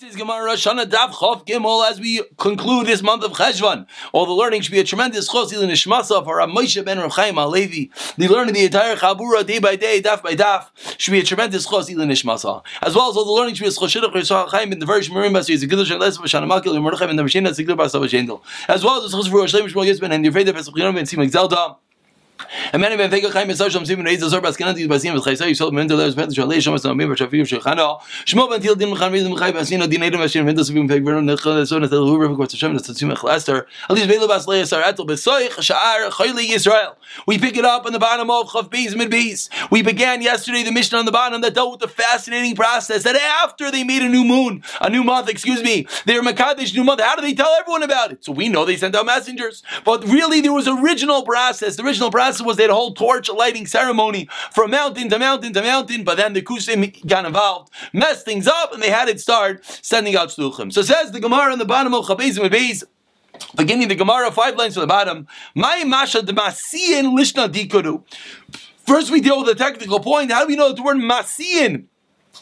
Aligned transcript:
This 0.00 0.12
is 0.12 0.16
Gemara 0.16 0.52
Shana 0.52 0.86
Daf 0.86 1.10
Chof 1.10 1.46
Gimel 1.46 1.86
as 1.86 2.00
we 2.00 2.22
conclude 2.38 2.86
this 2.86 3.02
month 3.02 3.22
of 3.22 3.32
Cheshvan. 3.32 3.86
All 4.14 4.24
the 4.24 4.32
learning 4.32 4.62
should 4.62 4.72
be 4.72 4.78
a 4.78 4.84
tremendous 4.84 5.28
chosil 5.28 5.62
in 5.62 5.68
Ishmasa 5.68 6.24
for 6.24 6.38
Rav 6.38 6.48
Moshe 6.48 6.82
ben 6.82 6.98
Rav 6.98 7.12
Chaim 7.12 7.34
Alevi. 7.34 7.90
The 8.16 8.28
learning 8.28 8.54
the 8.54 8.64
entire 8.64 8.96
Chabura 8.96 9.44
day 9.44 9.58
by 9.58 9.76
day, 9.76 10.00
daf 10.00 10.22
by 10.22 10.34
daf, 10.34 10.68
should 10.96 11.10
be 11.10 11.18
a 11.18 11.22
tremendous 11.22 11.66
chosil 11.66 12.02
in 12.02 12.08
Ishmasa. 12.08 12.62
As 12.80 12.94
well 12.94 13.10
as 13.10 13.16
all 13.18 13.26
the 13.26 13.30
learning 13.30 13.56
should 13.56 13.64
be 13.64 13.68
a 13.68 13.72
choshidach 13.72 14.30
Rav 14.30 14.50
Chaim 14.52 14.72
in 14.72 14.78
the 14.78 14.86
version 14.86 15.14
Merim 15.14 15.34
Basri 15.34 15.62
a 15.62 15.66
Giddush 15.66 15.90
and 15.90 16.50
Makil 16.50 16.72
and 16.72 16.82
Mordechai 16.82 17.04
and 17.04 17.18
the 17.18 17.22
Mashina 17.22 17.48
Sigdur 17.48 17.76
Basav 17.76 18.02
Shendel. 18.04 18.40
As 18.68 18.82
well 18.82 19.04
as 19.04 19.10
the 19.10 19.18
chos 19.18 19.26
for 19.26 19.36
Rosh 19.36 19.52
Hashem 19.52 19.68
Shmuel 19.68 19.86
Yisben 19.86 20.12
and 20.12 20.24
the 20.24 20.30
Yefeda 20.30 20.54
Pesach 20.54 20.74
Chinom 20.74 20.96
and 20.98 21.06
Simak 21.06 21.28
Zelda. 21.28 21.76
And 22.72 22.84
khayli 36.10 36.48
Yisrael 36.48 36.94
we 37.26 37.38
pick 37.38 37.56
it 37.56 37.64
up 37.64 37.86
on 37.86 37.92
the 37.92 37.98
bottom 37.98 38.30
of 38.30 38.46
chav 38.48 38.70
beis 38.70 38.96
mid 38.96 39.10
we 39.70 39.82
began 39.82 40.22
yesterday 40.22 40.62
the 40.62 40.72
Mishnah 40.72 40.98
on 40.98 41.04
the 41.04 41.12
bottom 41.12 41.40
that 41.40 41.54
dealt 41.54 41.72
with 41.72 41.80
the 41.80 41.88
fascinating 41.88 42.54
process 42.54 43.02
that 43.02 43.16
after 43.16 43.70
they 43.70 43.84
made 43.84 44.02
a 44.02 44.08
new 44.08 44.24
moon 44.24 44.62
a 44.80 44.88
new 44.88 45.02
month 45.02 45.28
excuse 45.28 45.62
me 45.62 45.86
they 46.06 46.16
were 46.16 46.22
new 46.22 46.84
month 46.84 47.00
how 47.00 47.16
do 47.16 47.22
they 47.22 47.34
tell 47.34 47.54
everyone 47.58 47.82
about 47.82 48.12
it 48.12 48.24
so 48.24 48.32
we 48.32 48.48
know 48.48 48.64
they 48.64 48.76
sent 48.76 48.94
out 48.94 49.06
messengers 49.06 49.62
but 49.84 50.04
really 50.04 50.40
there 50.40 50.52
was 50.52 50.68
original 50.68 51.22
process 51.22 51.76
the 51.76 51.82
original 51.84 52.10
process 52.10 52.29
was 52.38 52.58
that 52.58 52.68
whole 52.68 52.92
torch 52.92 53.30
lighting 53.30 53.66
ceremony 53.66 54.28
from 54.52 54.72
mountain 54.72 55.08
to 55.08 55.18
mountain 55.18 55.54
to 55.54 55.62
mountain, 55.62 56.04
but 56.04 56.18
then 56.18 56.34
the 56.34 56.42
Kusim 56.42 57.06
got 57.06 57.24
involved, 57.24 57.72
messed 57.94 58.26
things 58.26 58.46
up, 58.46 58.74
and 58.74 58.82
they 58.82 58.90
had 58.90 59.08
it 59.08 59.20
start 59.20 59.64
sending 59.82 60.14
out 60.16 60.28
shluchim. 60.28 60.70
So 60.70 60.82
says 60.82 61.12
the 61.12 61.20
Gemara 61.20 61.52
on 61.52 61.58
the 61.58 61.64
bottom 61.64 61.94
of 61.94 62.04
Chabezim 62.04 62.50
Beis, 62.50 62.84
beginning 63.56 63.88
the 63.88 63.94
Gemara, 63.94 64.30
five 64.30 64.56
lines 64.56 64.74
from 64.74 64.82
the 64.82 64.86
bottom, 64.86 65.26
My 65.54 65.84
Masha 65.84 66.20
Demasiyin 66.20 67.16
Lishna 67.16 67.48
Dikuru. 67.48 68.04
First, 68.86 69.10
we 69.10 69.20
deal 69.20 69.38
with 69.38 69.46
the 69.46 69.54
technical 69.54 70.00
point. 70.00 70.32
How 70.32 70.42
do 70.42 70.48
we 70.48 70.56
know 70.56 70.68
that 70.68 70.76
the 70.76 70.82
word 70.82 70.96
Masiyin 70.96 71.86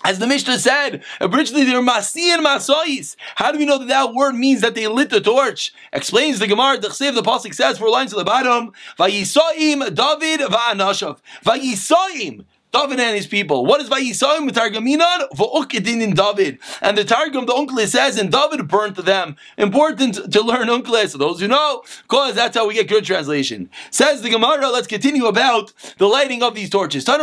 as 0.04 0.18
the 0.18 0.26
Mishnah 0.26 0.58
said, 0.58 1.02
originally 1.20 1.64
they 1.64 1.74
were 1.74 1.82
Masiyan 1.82 2.44
Masois. 2.44 3.16
How 3.34 3.52
do 3.52 3.58
we 3.58 3.64
know 3.66 3.78
that 3.78 3.88
that 3.88 4.14
word 4.14 4.34
means 4.34 4.60
that 4.60 4.74
they 4.74 4.86
lit 4.86 5.10
the 5.10 5.20
torch? 5.20 5.72
Explains 5.92 6.38
the 6.38 6.46
Gemara, 6.46 6.78
the 6.78 6.88
Chsev, 6.88 7.14
the 7.14 7.22
Pasuk 7.22 7.54
says, 7.54 7.78
four 7.78 7.90
lines 7.90 8.12
at 8.12 8.18
the 8.18 8.24
bottom, 8.24 8.72
Vayisoim 8.98 9.94
David 9.94 10.40
Va'anashav. 10.46 11.20
Vayisoim. 11.44 12.44
David 12.72 13.00
and 13.00 13.16
his 13.16 13.26
people. 13.26 13.64
What 13.64 13.80
is 13.80 13.88
Vayisayim 13.88 14.50
Targaminan? 14.50 15.28
V'ukidin 15.30 16.02
in 16.02 16.14
David. 16.14 16.58
And 16.80 16.98
the 16.98 17.04
Targum, 17.04 17.46
the 17.46 17.54
uncle 17.54 17.78
says, 17.86 18.18
and 18.18 18.30
David 18.30 18.68
burnt 18.68 18.96
them. 18.96 19.36
Important 19.56 20.32
to 20.32 20.40
learn 20.42 20.68
uncle, 20.68 20.94
so 21.08 21.16
those 21.18 21.40
who 21.40 21.48
know, 21.48 21.82
because 22.02 22.34
that's 22.34 22.56
how 22.56 22.66
we 22.68 22.74
get 22.74 22.88
good 22.88 23.04
translation. 23.04 23.70
Says 23.90 24.22
the 24.22 24.30
Gemara, 24.30 24.68
let's 24.68 24.86
continue 24.86 25.26
about 25.26 25.72
the 25.96 26.06
lighting 26.06 26.42
of 26.42 26.54
these 26.54 26.70
torches. 26.70 27.04
The 27.04 27.16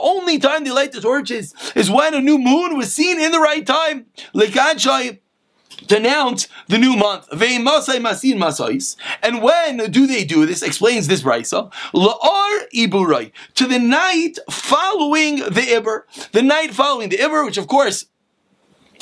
only 0.00 0.38
time 0.38 0.64
they 0.64 0.70
light 0.70 0.92
the 0.92 1.00
torches 1.00 1.54
is 1.74 1.90
when 1.90 2.14
a 2.14 2.20
new 2.20 2.38
moon 2.38 2.76
was 2.76 2.94
seen 2.94 3.20
in 3.20 3.32
the 3.32 3.40
right 3.40 3.66
time 3.66 4.06
denounce 5.86 6.48
the 6.68 6.78
new 6.78 6.96
month. 6.96 7.28
And 9.22 9.42
when 9.42 9.90
do 9.90 10.06
they 10.06 10.24
do 10.24 10.46
this? 10.46 10.62
Explains 10.62 11.06
this 11.06 11.22
brisa. 11.22 11.72
La'ar 11.94 13.30
to 13.54 13.66
the 13.66 13.78
night 13.78 14.38
following 14.50 15.36
the 15.36 15.66
iber, 15.72 16.02
the 16.32 16.42
night 16.42 16.72
following 16.72 17.08
the 17.08 17.18
iber, 17.18 17.44
which 17.44 17.58
of 17.58 17.66
course 17.66 18.06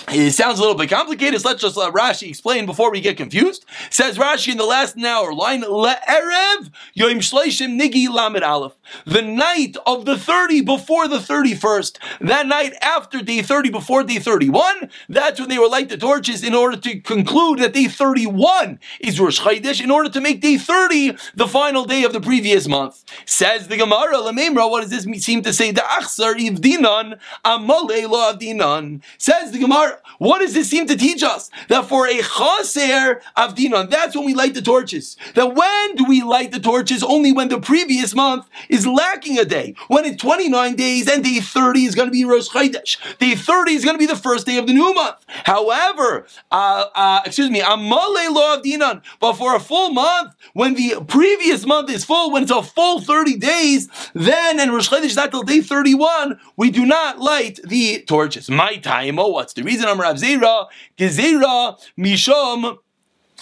it 0.08 0.32
sounds 0.32 0.58
a 0.58 0.62
little 0.62 0.76
bit 0.76 0.90
complicated, 0.90 1.40
so 1.40 1.48
let's 1.48 1.60
just 1.60 1.76
let 1.76 1.92
Rashi 1.92 2.28
explain 2.28 2.66
before 2.66 2.90
we 2.90 3.00
get 3.00 3.16
confused. 3.16 3.64
Says 3.90 4.16
Rashi 4.18 4.52
in 4.52 4.58
the 4.58 4.64
last 4.64 4.96
hour 4.98 5.34
line, 5.34 5.62
Le'erev 5.62 6.70
Yom 6.94 7.18
Shleishim 7.18 7.78
Nigi 7.78 8.08
Lamed 8.08 8.42
Aleph. 8.42 8.74
The 9.04 9.22
night 9.22 9.76
of 9.86 10.04
the 10.04 10.16
30 10.16 10.62
before 10.62 11.08
the 11.08 11.18
31st, 11.18 11.98
that 12.20 12.46
night 12.46 12.74
after 12.80 13.22
day 13.22 13.42
30 13.42 13.70
before 13.70 14.02
day 14.02 14.18
31, 14.18 14.90
that's 15.08 15.40
when 15.40 15.48
they 15.48 15.58
were 15.58 15.68
light 15.68 15.88
the 15.88 15.96
torches 15.96 16.42
in 16.42 16.54
order 16.54 16.76
to 16.76 17.00
conclude 17.00 17.58
that 17.58 17.74
day 17.74 17.86
31 17.86 18.80
is 19.00 19.20
Rosh 19.20 19.40
Chodesh, 19.40 19.82
in 19.82 19.90
order 19.90 20.08
to 20.08 20.20
make 20.20 20.40
day 20.40 20.56
30 20.56 21.16
the 21.34 21.48
final 21.48 21.84
day 21.84 22.04
of 22.04 22.12
the 22.12 22.20
previous 22.20 22.66
month. 22.66 23.04
Says 23.26 23.68
the 23.68 23.76
Gemara, 23.76 24.16
Lamemra, 24.16 24.70
what 24.70 24.82
does 24.82 24.90
this 24.90 25.24
seem 25.24 25.42
to 25.42 25.52
say? 25.52 25.70
The 25.70 25.80
Achsar 25.80 26.34
Ivdinan, 26.34 27.18
Amale 27.44 28.08
Lo 28.08 28.32
Avdinan. 28.32 29.02
Says 29.18 29.52
the 29.52 29.58
Gemara, 29.58 29.97
what 30.18 30.40
does 30.40 30.54
this 30.54 30.68
seem 30.68 30.86
to 30.86 30.96
teach 30.96 31.22
us? 31.22 31.50
That 31.68 31.86
for 31.86 32.06
a 32.06 32.20
chaser 32.22 33.20
avdinon, 33.36 33.90
that's 33.90 34.16
when 34.16 34.24
we 34.24 34.34
light 34.34 34.54
the 34.54 34.62
torches. 34.62 35.16
That 35.34 35.54
when 35.54 35.94
do 35.96 36.04
we 36.04 36.22
light 36.22 36.52
the 36.52 36.60
torches? 36.60 37.02
Only 37.02 37.32
when 37.32 37.48
the 37.48 37.60
previous 37.60 38.14
month 38.14 38.48
is 38.68 38.86
lacking 38.86 39.38
a 39.38 39.44
day. 39.44 39.74
When 39.88 40.04
it's 40.04 40.20
29 40.20 40.74
days 40.76 41.08
and 41.08 41.22
day 41.22 41.40
30 41.40 41.84
is 41.84 41.94
going 41.94 42.08
to 42.08 42.12
be 42.12 42.24
Rosh 42.24 42.48
Chodesh. 42.48 42.96
Day 43.18 43.34
30 43.34 43.72
is 43.72 43.84
going 43.84 43.94
to 43.94 43.98
be 43.98 44.06
the 44.06 44.16
first 44.16 44.46
day 44.46 44.58
of 44.58 44.66
the 44.66 44.72
new 44.72 44.92
month. 44.94 45.16
However, 45.26 46.26
uh, 46.50 46.86
uh, 46.94 47.20
excuse 47.24 47.50
me, 47.50 47.60
amale 47.60 48.30
lo 48.30 48.56
avdinon. 48.56 49.02
But 49.20 49.34
for 49.34 49.54
a 49.54 49.60
full 49.60 49.90
month, 49.90 50.34
when 50.54 50.74
the 50.74 51.04
previous 51.06 51.64
month 51.66 51.90
is 51.90 52.04
full, 52.04 52.32
when 52.32 52.42
it's 52.42 52.52
a 52.52 52.62
full 52.62 53.00
30 53.00 53.36
days, 53.36 53.88
then 54.14 54.60
and 54.60 54.72
Rosh 54.72 54.88
Chodesh 54.88 55.04
is 55.04 55.16
not 55.16 55.30
till 55.30 55.42
day 55.42 55.60
31, 55.60 56.38
we 56.56 56.70
do 56.70 56.84
not 56.84 57.18
light 57.18 57.60
the 57.64 58.02
torches. 58.02 58.50
My 58.50 58.76
time, 58.76 59.18
oh, 59.18 59.28
what's 59.28 59.52
the 59.52 59.62
reason? 59.62 59.77
Reason 59.78 59.88
I'm 59.88 60.00
Rav 60.00 60.16
Zera, 60.16 60.66
Gezera, 60.96 61.78
Mishom, 61.98 62.78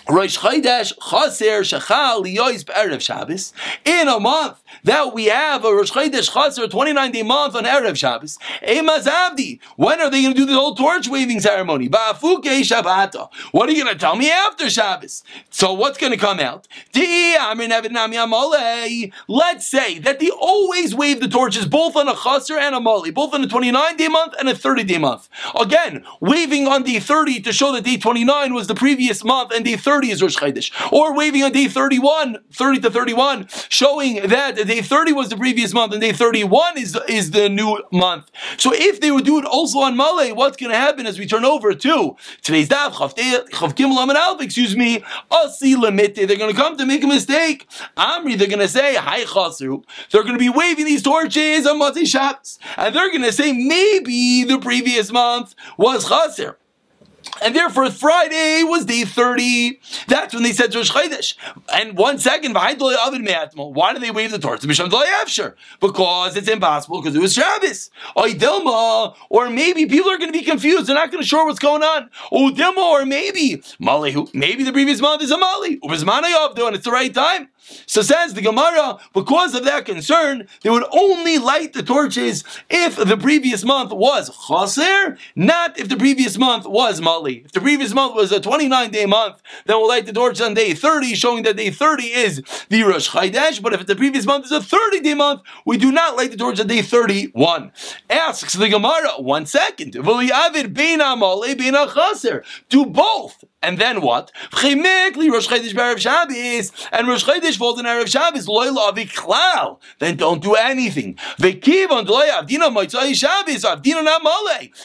Rosh 0.09 0.39
Chodesh 0.39 0.93
Chaser 1.11 1.63
Shachal 1.63 2.25
Liyois 2.25 2.65
Erev 2.67 3.01
Shabbos. 3.01 3.53
In 3.85 4.07
a 4.07 4.21
month 4.21 4.63
that 4.85 5.13
we 5.13 5.25
have 5.25 5.65
a 5.65 5.75
Rosh 5.75 5.91
Chodesh 5.91 6.33
Chaser 6.33 6.69
29 6.69 7.11
day 7.11 7.25
month 7.25 7.57
on 7.57 7.65
Erev 7.65 7.97
Shabbos. 7.97 8.39
Emazavdi. 8.63 9.59
When 9.75 10.01
are 10.01 10.09
they 10.09 10.23
going 10.23 10.35
to 10.35 10.41
do 10.41 10.47
the 10.47 10.55
whole 10.55 10.77
torch 10.77 11.09
waving 11.09 11.41
ceremony? 11.41 11.89
Ba'afuke 11.89 12.45
Shabbata. 12.45 13.29
What 13.51 13.69
are 13.69 13.73
you 13.73 13.83
going 13.83 13.95
to 13.95 13.99
tell 13.99 14.15
me 14.15 14.31
after 14.31 14.71
Shabbos? 14.71 15.25
So 15.51 15.73
what's 15.73 15.99
going 15.99 16.13
to 16.13 16.19
come 16.19 16.39
out? 16.39 16.69
Let's 16.95 17.35
say 19.67 19.99
that 19.99 20.21
they 20.21 20.31
always 20.31 20.95
wave 20.95 21.19
the 21.19 21.29
torches 21.29 21.67
both 21.67 21.97
on 21.97 22.09
a 22.09 22.15
Chaser 22.15 22.59
and 22.59 22.77
a 22.77 22.81
Mali, 22.81 23.11
both 23.11 23.35
on 23.35 23.43
a 23.43 23.49
29 23.49 23.97
day 23.97 24.07
month 24.07 24.35
and 24.39 24.49
a 24.49 24.55
30 24.55 24.85
day 24.85 24.99
month. 24.99 25.29
Again, 25.59 26.05
waving 26.21 26.69
on 26.69 26.85
day 26.85 27.01
30 27.01 27.41
to 27.41 27.53
show 27.53 27.73
that 27.73 27.83
day 27.83 27.97
29 27.97 28.55
was 28.55 28.69
the 28.69 28.77
previous 28.77 29.25
month 29.25 29.51
and 29.53 29.65
day 29.65 29.77
30 29.77 29.96
30 29.97 30.11
is 30.11 30.23
Rosh 30.23 30.37
Chodesh. 30.37 30.93
Or 30.93 31.17
waving 31.17 31.43
on 31.43 31.53
day 31.53 31.69
31, 31.69 32.37
30 32.53 32.81
to 32.81 32.91
31, 32.91 33.49
showing 33.71 34.29
that 34.29 34.57
day 34.57 34.83
30 34.83 35.13
was 35.15 35.31
the 35.31 35.39
previous 35.39 35.73
month 35.73 35.95
and 35.95 36.03
day 36.03 36.13
31 36.13 36.77
is, 36.77 36.99
is 37.09 37.31
the 37.31 37.49
new 37.49 37.83
month. 37.91 38.31
So 38.59 38.75
if 38.75 39.01
they 39.01 39.11
would 39.11 39.25
do 39.25 39.39
it 39.39 39.47
also 39.47 39.79
on 39.79 39.97
Malay, 39.97 40.33
what's 40.33 40.59
going 40.59 40.71
to 40.71 40.77
happen 40.77 41.07
as 41.07 41.19
we 41.19 41.27
turn 41.27 41.47
over 41.47 41.73
to 41.73 42.15
today's 42.43 42.69
daf, 42.69 42.93
Chav 42.93 43.75
Gimel 43.75 44.03
Amid 44.03 44.17
Alf, 44.17 44.43
excuse 44.43 44.77
me, 44.77 45.03
Asi 45.31 45.75
Lamite, 45.75 46.27
they're 46.29 46.37
going 46.37 46.55
to 46.55 46.61
come 46.61 46.77
to 46.77 46.85
make 46.85 47.03
a 47.03 47.07
mistake. 47.07 47.67
Amri, 47.97 48.37
they're 48.37 48.49
going 48.49 48.59
to 48.59 48.69
say, 48.69 48.97
Hi 48.97 49.25
Chasu. 49.25 49.83
They're 50.11 50.25
going 50.25 50.35
to 50.35 50.39
be 50.39 50.51
waving 50.51 50.85
these 50.85 51.03
torches 51.03 51.67
on 51.67 51.81
Motzei 51.81 52.07
Shabbos. 52.07 52.59
And 52.77 52.95
they're 52.95 53.09
going 53.09 53.23
to 53.23 53.33
say, 53.33 53.55
maybe 53.55 54.45
the 54.45 54.59
previous 54.59 55.11
month 55.11 55.55
was 55.79 56.07
Chaser. 56.07 56.59
And 57.43 57.55
therefore, 57.55 57.91
Friday 57.91 58.63
was 58.63 58.87
day 58.87 59.05
30. 59.05 59.81
That's 60.09 60.33
when 60.33 60.43
they 60.43 60.53
said 60.53 60.75
Rosh 60.75 60.91
Chodesh. 60.91 61.35
And 61.73 61.97
one 61.97 62.19
second, 62.19 62.55
behind 62.55 62.79
the 62.79 62.99
oven, 63.05 63.27
why 63.55 63.93
do 63.93 63.99
they 63.99 64.11
wave 64.11 64.31
the 64.31 64.39
torch? 64.39 64.63
Because 65.81 66.37
it's 66.37 66.49
impossible, 66.49 67.03
because 67.03 67.15
it 67.15 67.21
was 67.21 67.35
Shabbos. 67.35 67.91
Or 69.29 69.51
maybe 69.51 69.87
people 69.87 70.11
are 70.11 70.19
going 70.19 70.33
to 70.33 70.39
be 70.39 70.45
confused. 70.45 70.87
They're 70.87 70.95
not 70.95 71.11
going 71.11 71.23
to 71.23 71.29
sure 71.29 71.45
what's 71.47 71.59
going 71.59 71.83
on. 71.83 72.11
Or 72.31 73.05
maybe, 73.05 73.63
maybe 73.81 74.63
the 74.65 74.73
previous 74.73 75.01
month 75.01 75.23
is 75.23 75.31
a 75.31 75.37
Mali. 75.37 75.79
And 75.83 76.75
it's 76.75 76.85
the 76.85 76.91
right 76.91 77.13
time. 77.13 77.49
So 77.87 78.03
says 78.03 78.35
the 78.35 78.43
Gemara, 78.43 78.99
because 79.13 79.55
of 79.55 79.65
that 79.65 79.87
concern, 79.87 80.49
they 80.63 80.71
would 80.71 80.85
only 80.93 81.39
light 81.39 81.73
the 81.73 81.83
torches 81.83 82.45
if 82.71 82.97
the 82.97 83.17
previous 83.17 83.65
month 83.65 83.93
was 83.93 84.31
chaser, 84.49 85.17
not 85.35 85.79
if 85.79 85.89
the 85.89 85.97
previous 85.97 86.39
month 86.39 86.67
was 86.67 87.01
mali. 87.01 87.43
If 87.45 87.53
the 87.53 87.61
previous 87.61 87.95
month 87.95 88.15
was 88.15 88.33
a 88.33 88.41
29 88.41 88.91
day 88.91 89.07
month, 89.07 89.43
then 89.67 89.77
we'll 89.77 89.89
light 89.89 90.07
the 90.07 90.13
torch 90.13 90.41
on 90.41 90.55
day 90.55 90.75
30, 90.75 91.15
showing 91.15 91.43
that 91.45 91.57
day 91.57 91.71
30 91.71 92.05
is 92.05 92.43
the 92.69 92.83
Rosh 92.83 93.11
Chodesh. 93.11 93.61
But 93.63 93.73
if 93.73 93.87
the 93.87 93.97
previous 93.97 94.27
month 94.27 94.47
is 94.47 94.53
a 94.53 94.63
30 94.63 95.01
day 95.01 95.15
month, 95.15 95.43
we 95.65 95.77
do 95.77 95.91
not 95.93 96.17
light 96.17 96.31
the 96.31 96.37
torch 96.37 96.61
on 96.61 96.67
day 96.67 96.83
31. 96.83 97.73
Asks 98.11 98.53
the 98.55 98.69
Gemara, 98.69 99.11
one 99.19 99.47
second, 99.47 99.93
do 102.69 102.87
both 102.87 103.45
And 103.67 103.79
then 103.79 104.01
what? 104.01 104.31
And 104.63 104.85
Rosh 104.85 105.49
Chodesh 105.49 107.59
falls 107.59 107.81
in 107.81 107.85
Erev 107.85 108.07
Shabbos. 108.07 108.47
Then 109.99 110.17
don't 110.17 110.41
do 110.41 110.55
anything. 110.55 111.19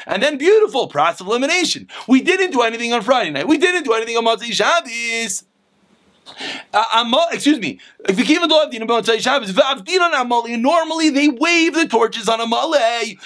And 0.08 0.24
then 0.24 0.38
beautiful 0.40 0.88
process 0.88 1.22
of 1.22 1.28
elimination. 1.28 1.88
We 2.08 2.22
didn't 2.22 2.52
do 2.52 2.62
anything 2.62 2.92
on 2.92 3.04
Friday 3.04 3.30
night. 3.30 3.48
We 3.48 3.60
didn't 3.60 3.84
do 3.84 3.94
anything 3.94 4.18
on 4.18 4.26
Motzei 4.26 4.52
Shabbos. 4.52 5.44
Uh, 6.74 7.28
excuse 7.32 7.60
me. 7.60 7.80
Normally 8.08 8.38
they 11.10 11.28
wave 11.28 11.74
the 11.74 11.88
torches 11.90 12.30
on 12.30 12.42
a 12.42 12.48
malay, 12.48 13.18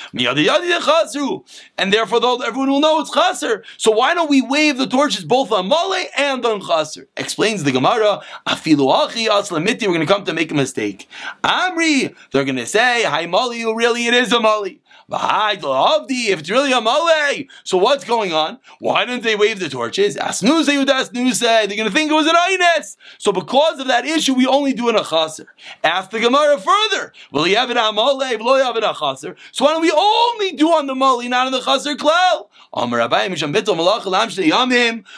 and 1.77 1.94
therefore 1.94 2.19
though 2.19 2.42
everyone 2.42 2.71
will 2.71 2.80
know 2.80 3.00
it's 3.00 3.12
chaser. 3.12 3.63
So 3.77 3.92
why 3.92 4.13
don't 4.13 4.30
we 4.30 4.42
wave 4.42 4.77
the 4.77 4.88
torches 4.88 5.24
both 5.24 5.51
on 5.51 5.68
malay 5.68 6.07
and 6.18 6.45
on 6.45 6.62
chaser? 6.62 7.07
Explains 7.15 7.63
the 7.63 7.71
Gemara. 7.71 8.21
We're 8.47 8.75
going 8.75 10.00
to 10.00 10.06
come 10.06 10.24
to 10.25 10.33
make 10.33 10.51
a 10.51 10.56
mistake. 10.56 11.07
Amri, 11.44 12.15
they're 12.31 12.45
going 12.45 12.56
to 12.56 12.65
say, 12.65 13.03
"Hi 13.03 13.27
mali, 13.27 13.63
really 13.65 14.07
it 14.07 14.13
is 14.13 14.33
a 14.33 14.39
mali." 14.39 14.81
If 15.07 16.39
it's 16.39 16.49
really 16.49 16.71
a 16.71 16.81
male, 16.81 17.45
so 17.63 17.77
what's 17.77 18.03
going 18.03 18.33
on? 18.33 18.59
Why 18.79 19.05
didn't 19.05 19.23
they 19.23 19.35
wave 19.35 19.59
the 19.59 19.69
torches? 19.69 20.15
Asnuse 20.17 20.67
Yudas 20.67 21.11
They're 21.39 21.67
going 21.67 21.89
to 21.89 21.91
think 21.91 22.11
it 22.11 22.13
was 22.13 22.27
an 22.27 22.35
Ines. 22.51 22.97
So 23.17 23.31
because 23.31 23.79
of 23.79 23.87
that 23.87 24.05
issue, 24.05 24.33
we 24.33 24.47
only 24.47 24.73
do 24.73 24.89
an 24.89 24.95
achaser. 24.95 25.47
Ask 25.83 26.09
the 26.09 26.19
Gemara 26.19 26.59
further. 26.59 27.13
Will 27.31 27.47
you 27.47 27.55
have 27.55 27.69
it 27.69 27.77
amale? 27.77 28.39
Will 28.39 28.57
you 28.57 28.63
have 28.63 28.75
it 28.77 28.83
achaser? 28.83 29.35
So 29.51 29.65
why 29.65 29.73
don't 29.73 29.81
we 29.81 29.91
only 29.91 30.53
do 30.53 30.69
on 30.69 30.87
the 30.87 30.95
mali, 30.95 31.27
not 31.27 31.45
on 31.45 31.51
the 31.51 31.61
chaser 31.61 31.95
klal? 31.95 32.47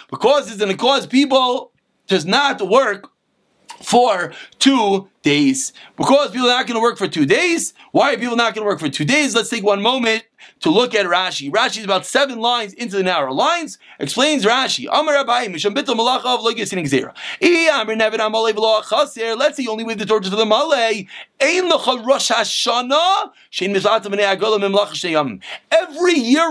Because 0.10 0.48
it's 0.50 0.58
going 0.58 0.72
to 0.72 0.78
cause 0.78 1.08
people 1.08 1.72
to 2.08 2.28
not 2.28 2.62
work 2.62 3.12
for 3.82 4.34
two 4.60 5.10
days. 5.24 5.74
Because 5.96 6.32
people 6.32 6.48
are 6.48 6.58
not 6.58 6.68
going 6.68 6.76
to 6.76 6.82
work 6.82 6.98
for 6.98 7.08
two 7.08 7.26
days, 7.26 7.74
why 7.92 8.14
are 8.14 8.18
people 8.18 8.36
not 8.36 8.54
going 8.54 8.64
to 8.64 8.70
work 8.70 8.80
for 8.80 8.90
two 8.90 9.06
days? 9.06 9.36
Let's 9.36 9.50
take 9.50 9.64
one 9.64 9.82
moment 9.82 10.24
to 10.62 10.70
look 10.70 10.96
at 10.96 11.06
Rashi. 11.06 11.52
Rashi 11.52 11.80
is 11.80 11.86
about 11.86 12.06
seven 12.06 12.40
lines 12.40 12.74
into 12.74 12.98
the 12.98 13.04
narrow 13.04 13.34
lines. 13.34 13.78
Explains 14.00 14.46
Rashi. 14.46 14.88
Let's 19.38 19.58
say 19.58 19.68
only 19.68 19.84
with 19.84 20.00
the 20.00 20.06
torches 20.06 20.30
for 20.30 20.36
the 20.36 20.46
Malay. 20.46 21.08
Every 21.40 21.60
year 21.60 21.70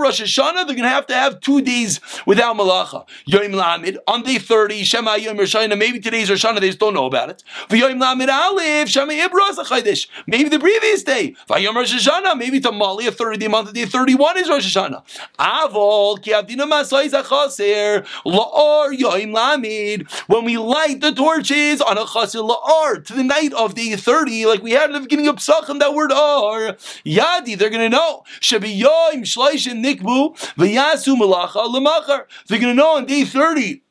Rosh 0.01 0.23
Hashanah 0.23 0.55
they're 0.55 0.65
going 0.67 0.83
to 0.83 0.89
have 0.89 1.07
to 1.09 1.15
have 1.15 1.41
two 1.41 1.61
days 1.61 2.01
without 2.25 2.57
Malacha. 2.57 3.05
Yom 3.25 3.53
Lamid 3.53 3.97
on 4.07 4.23
day 4.23 4.39
thirty 4.39 4.85
Shema 4.85 5.15
Yom. 5.15 5.37
Maybe 5.37 5.99
today's 5.99 6.31
Rosh 6.31 6.45
Hashanah 6.45 6.61
they 6.61 6.69
just 6.69 6.79
don't 6.79 6.95
know 6.95 7.07
about 7.07 7.31
it. 7.31 7.43
V'Yom 7.69 8.01
Lamid 8.01 8.29
Aleph 8.29 8.89
Shema 8.89 9.13
Ibras. 9.13 10.09
Maybe 10.27 10.49
the 10.49 10.61
previous 10.61 11.03
day. 11.03 11.35
V'Yom 11.49 11.75
Rosh 11.75 11.93
Hashanah. 11.93 12.39
Maybe 12.39 12.61
Tamali 12.61 13.09
a 13.09 13.13
thirty 13.13 13.39
day 13.39 13.49
month. 13.49 13.73
Day 13.77 13.85
31 13.85 14.39
is 14.39 14.49
Rosh 14.49 14.75
Hashanah. 14.75 15.03
Avol 15.39 16.23
ki 16.23 16.31
zachaser 16.33 18.07
lamid. 18.25 20.11
When 20.29 20.45
we 20.45 20.57
light 20.57 21.03
the 21.03 21.13
torches 21.13 21.83
on 21.83 21.99
a 21.99 22.07
chaser 22.07 22.39
la'or 22.39 23.05
to 23.05 23.13
the 23.13 23.23
night 23.23 23.53
of 23.53 23.75
day 23.75 23.95
30, 23.95 24.47
like 24.47 24.63
we 24.63 24.71
had 24.71 24.89
at 24.89 24.95
the 24.95 25.01
beginning 25.01 25.29
of 25.29 25.37
Psachim, 25.37 25.79
that 25.81 25.93
word 25.93 26.11
or, 26.11 26.79
yadi, 27.05 27.59
they're 27.59 27.69
going 27.69 27.91
to 27.91 27.95
know. 27.95 28.25
Shabi 28.41 28.81
yoim 28.81 29.25
shleishim 29.25 29.85
nikbu 29.85 30.39
v'yasu 30.55 31.15
malacha 31.15 31.71
l'machar. 31.71 32.25
They're 32.47 32.59
going 32.59 32.75
to 32.75 32.75
know 32.75 32.97
on 32.97 33.05
day 33.05 33.25
30 33.25 33.83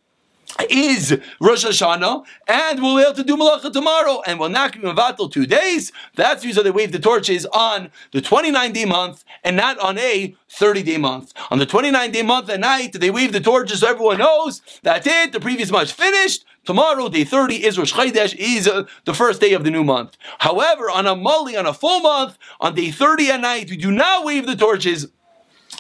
is 0.69 1.19
Rosh 1.39 1.65
Hashanah, 1.65 2.25
and 2.47 2.81
we'll 2.81 2.97
be 2.97 3.03
able 3.03 3.13
to 3.13 3.24
do 3.24 3.38
Malacha 3.38 3.71
tomorrow, 3.71 4.21
and 4.25 4.39
we'll 4.39 4.50
not 4.50 4.74
be 4.74 4.80
Mavatal 4.80 5.31
two 5.31 5.45
days. 5.45 5.92
That's 6.15 6.42
the 6.42 6.47
reason 6.47 6.63
they 6.63 6.71
wave 6.71 6.92
the 6.92 7.00
torches 7.00 7.45
on 7.47 7.92
the 8.12 8.21
29 8.21 8.71
day 8.71 8.86
month 8.86 9.24
and 9.44 9.56
not 9.56 9.77
on 9.80 9.97
a 9.97 10.36
30 10.50 10.83
day 10.83 10.97
month. 10.97 11.33
On 11.51 11.59
the 11.59 11.65
29 11.65 12.12
day 12.12 12.21
month 12.21 12.50
at 12.50 12.59
night, 12.59 12.94
they 12.94 13.12
wave 13.12 13.33
the 13.33 13.39
torches 13.39 13.80
so 13.80 13.88
everyone 13.88 14.18
knows 14.18 14.62
that's 14.83 15.07
it, 15.07 15.31
the 15.31 15.39
previous 15.39 15.71
month 15.71 15.92
finished. 15.92 16.45
Tomorrow, 16.65 17.09
day 17.09 17.24
30, 17.24 17.63
is 17.63 17.77
Rosh 17.77 17.94
Chodesh, 17.94 18.36
is 18.36 18.68
uh, 18.68 18.86
the 19.06 19.13
first 19.13 19.39
day 19.39 19.53
of 19.53 19.63
the 19.63 19.69
new 19.69 19.83
month. 19.83 20.18
However, 20.39 20.89
on 20.89 21.06
a 21.06 21.15
Mali, 21.15 21.56
on 21.56 21.68
a 21.68 21.74
full 21.75 22.00
month, 22.00 22.39
on 22.59 22.74
day 22.74 22.89
30 22.89 23.30
at 23.30 23.42
night, 23.42 23.69
we 23.69 23.77
do 23.77 23.92
not 23.92 24.25
wave 24.25 24.47
the 24.47 24.56
torches 24.56 25.06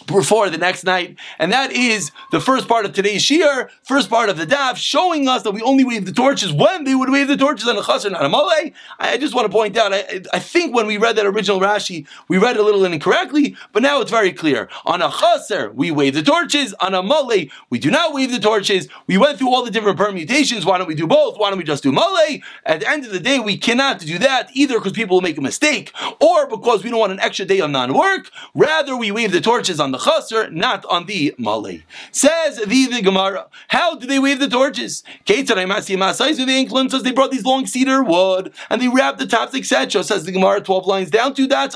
before 0.07 0.49
the 0.49 0.57
next 0.57 0.83
night. 0.83 1.17
And 1.39 1.51
that 1.51 1.71
is 1.71 2.11
the 2.31 2.39
first 2.39 2.67
part 2.67 2.85
of 2.85 2.93
today's 2.93 3.23
Shir, 3.23 3.69
first 3.83 4.09
part 4.09 4.29
of 4.29 4.37
the 4.37 4.45
Daf, 4.45 4.77
showing 4.77 5.27
us 5.27 5.43
that 5.43 5.51
we 5.51 5.61
only 5.61 5.83
wave 5.83 6.05
the 6.05 6.11
torches 6.11 6.51
when 6.51 6.83
they 6.83 6.95
would 6.95 7.09
wave 7.09 7.27
the 7.27 7.37
torches 7.37 7.67
on 7.67 7.77
a 7.77 7.81
Chasr, 7.81 8.11
not 8.11 8.25
a 8.25 8.29
Malay. 8.29 8.73
I 8.99 9.17
just 9.17 9.33
want 9.33 9.45
to 9.45 9.51
point 9.51 9.77
out, 9.77 9.93
I, 9.93 10.21
I, 10.33 10.39
think 10.39 10.75
when 10.75 10.87
we 10.87 10.97
read 10.97 11.15
that 11.15 11.25
original 11.25 11.59
Rashi, 11.59 12.07
we 12.27 12.37
read 12.37 12.57
a 12.57 12.63
little 12.63 12.85
incorrectly, 12.85 13.55
but 13.71 13.81
now 13.81 14.01
it's 14.01 14.11
very 14.11 14.31
clear. 14.31 14.69
On 14.85 15.01
a 15.01 15.09
Chasr, 15.09 15.73
we 15.73 15.91
wave 15.91 16.13
the 16.13 16.23
torches. 16.23 16.73
On 16.75 16.93
a 16.93 17.01
Malay, 17.01 17.49
we 17.69 17.79
do 17.79 17.89
not 17.89 18.13
wave 18.13 18.31
the 18.31 18.39
torches. 18.39 18.87
We 19.07 19.17
went 19.17 19.37
through 19.37 19.53
all 19.53 19.63
the 19.63 19.71
different 19.71 19.97
permutations. 19.97 20.65
Why 20.65 20.77
don't 20.77 20.87
we 20.87 20.95
do 20.95 21.07
both? 21.07 21.37
Why 21.37 21.49
don't 21.49 21.57
we 21.57 21.63
just 21.63 21.83
do 21.83 21.91
Malay? 21.91 22.41
At 22.65 22.81
the 22.81 22.89
end 22.89 23.05
of 23.05 23.11
the 23.11 23.19
day, 23.19 23.39
we 23.39 23.57
cannot 23.57 23.99
do 23.99 24.17
that 24.19 24.49
either 24.53 24.79
because 24.79 24.93
people 24.93 25.17
will 25.17 25.21
make 25.21 25.37
a 25.37 25.41
mistake 25.41 25.91
or 26.19 26.47
because 26.47 26.83
we 26.83 26.89
don't 26.89 26.99
want 26.99 27.11
an 27.11 27.19
extra 27.19 27.45
day 27.45 27.59
of 27.59 27.69
non-work. 27.69 28.29
Rather, 28.53 28.95
we 28.95 29.11
wave 29.11 29.31
the 29.31 29.41
torches 29.41 29.79
on 29.79 29.91
the 29.91 29.94
chaser, 29.97 30.49
not 30.49 30.85
on 30.85 31.05
the 31.05 31.35
malay. 31.37 31.83
Says 32.11 32.57
the, 32.57 32.87
the 32.87 33.01
Gemara, 33.01 33.47
how 33.69 33.95
do 33.95 34.07
they 34.07 34.19
wave 34.19 34.39
the 34.39 34.47
torches? 34.47 35.03
The 35.25 36.55
incline 36.57 36.89
says 36.89 37.03
they 37.03 37.11
brought 37.11 37.31
these 37.31 37.45
long 37.45 37.65
cedar 37.65 38.03
wood 38.03 38.53
and 38.69 38.81
they 38.81 38.87
wrapped 38.87 39.19
the 39.19 39.27
tops, 39.27 39.55
etc. 39.55 40.03
Says 40.03 40.25
the 40.25 40.31
Gemara, 40.31 40.61
12 40.61 40.85
lines 40.85 41.09
down 41.09 41.33
to 41.35 41.47
that. 41.47 41.75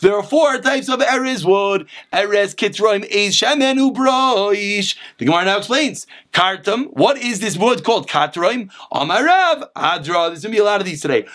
There 0.00 0.14
are 0.14 0.22
four 0.22 0.58
types 0.58 0.88
of 0.88 1.00
Erez 1.00 1.44
wood. 1.44 1.88
Erez 2.12 2.54
kitroim 2.54 3.04
eis 3.04 3.36
shamen 3.36 3.78
ubroish. 3.78 4.96
The 5.18 5.24
Gemara 5.24 5.44
now 5.44 5.58
explains. 5.58 6.06
Kartam, 6.32 6.92
what 6.92 7.16
is 7.18 7.40
this 7.40 7.56
wood 7.56 7.82
called? 7.82 8.08
Katroim? 8.08 8.70
Amarav, 8.92 9.70
Adra. 9.74 10.28
There's 10.28 10.42
going 10.42 10.42
to 10.42 10.48
be 10.50 10.58
a 10.58 10.64
lot 10.64 10.80
of 10.80 10.86
these 10.86 11.00
today. 11.00 11.26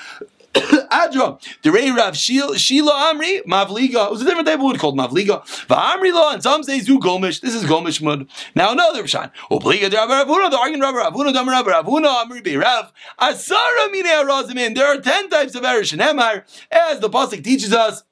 Adra, 0.54 1.40
Ray 1.64 1.92
Rav 1.92 2.18
Sheila 2.18 2.92
Amri, 3.14 3.42
Mavliga. 3.46 4.08
It 4.08 4.12
was 4.12 4.22
a 4.22 4.26
different 4.26 4.48
type 4.48 4.60
of 4.60 4.64
wood 4.64 4.80
called 4.80 4.98
Mavliga. 4.98 5.46
Va'amri 5.68 6.14
law, 6.14 6.34
and 6.34 6.44
some 6.44 6.62
say 6.64 6.82
Zu 6.82 7.00
Gomish. 7.00 7.40
This 7.40 7.56
is 7.56 7.64
Gomish 7.66 8.02
mud. 8.02 8.28
Now 8.54 8.74
another 8.74 9.04
Rishan. 9.04 9.32
Obliga 9.50 9.90
Rabbi 9.90 10.24
Ravuna, 10.24 10.52
the 10.52 10.60
arguing 10.60 10.82
Rabbi 10.82 10.98
Ravuna, 10.98 11.34
Dam 11.34 11.48
Rabbi 11.48 11.72
Ravuna, 11.72 12.26
Amri 12.26 12.44
Be 12.44 12.58
Rav. 12.58 12.92
Asara 13.20 13.92
Mine 13.92 14.04
Arazimin. 14.04 14.76
There 14.76 14.86
are 14.86 15.00
ten 15.00 15.30
types 15.30 15.56
of 15.56 15.64
Erish 15.64 15.94
and 15.94 16.02
Emar, 16.02 16.44
as 16.70 17.00
the 17.00 17.10
Pasuk 17.10 17.44
teaches 17.44 17.72
us. 17.72 18.04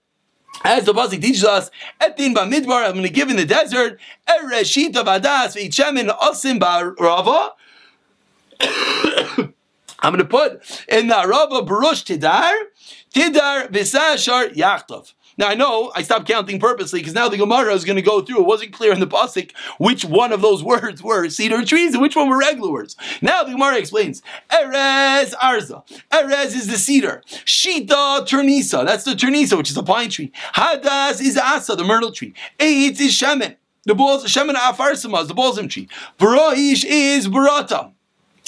As 0.63 0.85
the 0.85 0.93
Pasuk 0.93 1.21
teaches 1.21 1.43
us, 1.43 1.69
Etin 1.99 2.33
Bamidbar, 2.33 2.85
I'm 2.85 2.93
going 2.93 3.03
to 3.03 3.09
give 3.09 3.29
in 3.29 3.35
the 3.35 3.45
desert, 3.45 3.99
Ereshita 4.27 5.03
Vadas, 5.03 5.57
Veichemin 5.57 6.09
Osim 6.19 6.59
Barava. 6.59 7.51
I'm 10.01 10.13
going 10.13 10.23
to 10.23 10.29
put 10.29 10.61
in 10.87 11.07
the 11.07 11.17
Araba 11.17 11.61
Barush 11.61 12.03
Tidar, 12.05 12.53
Tidar 13.13 13.71
Visashar 13.71 14.53
Yachtov. 14.53 15.13
Now 15.39 15.47
I 15.47 15.55
know 15.55 15.89
I 15.95 16.01
stopped 16.01 16.27
counting 16.27 16.59
purposely 16.59 16.99
because 16.99 17.13
now 17.13 17.29
the 17.29 17.37
Gemara 17.37 17.73
is 17.73 17.85
going 17.85 17.95
to 17.95 18.01
go 18.01 18.21
through. 18.21 18.41
It 18.41 18.45
wasn't 18.45 18.73
clear 18.73 18.91
in 18.91 18.99
the 18.99 19.07
pasuk 19.07 19.53
which 19.77 20.03
one 20.03 20.33
of 20.33 20.41
those 20.41 20.61
words 20.73 21.01
were 21.01 21.29
cedar 21.29 21.63
trees 21.63 21.93
and 21.93 22.01
which 22.01 22.17
one 22.17 22.27
were 22.27 22.37
regular 22.37 22.69
words. 22.69 22.97
Now 23.21 23.43
the 23.43 23.51
Gemara 23.51 23.77
explains: 23.77 24.21
Erez 24.49 25.33
Arza. 25.35 25.87
Erez 26.11 26.47
is 26.47 26.67
the 26.67 26.77
cedar. 26.77 27.23
Shita 27.29 28.27
Turnisa. 28.27 28.85
That's 28.85 29.05
the 29.05 29.11
Turnisa, 29.11 29.57
which 29.57 29.69
is 29.69 29.77
a 29.77 29.83
pine 29.83 30.09
tree. 30.09 30.33
Hadas 30.55 31.21
is 31.21 31.37
Asa, 31.37 31.77
the 31.77 31.85
myrtle 31.85 32.11
tree. 32.11 32.33
Eitz 32.59 32.99
is 32.99 33.13
Shemen. 33.13 33.55
The 33.85 33.95
balls 33.95 34.25
Shemen 34.25 34.55
Afarsama 34.55 35.21
is 35.21 35.29
the 35.29 35.33
balsam 35.33 35.69
tree. 35.69 35.87
Baroish 36.19 36.83
is 36.85 37.29
Barata. 37.29 37.93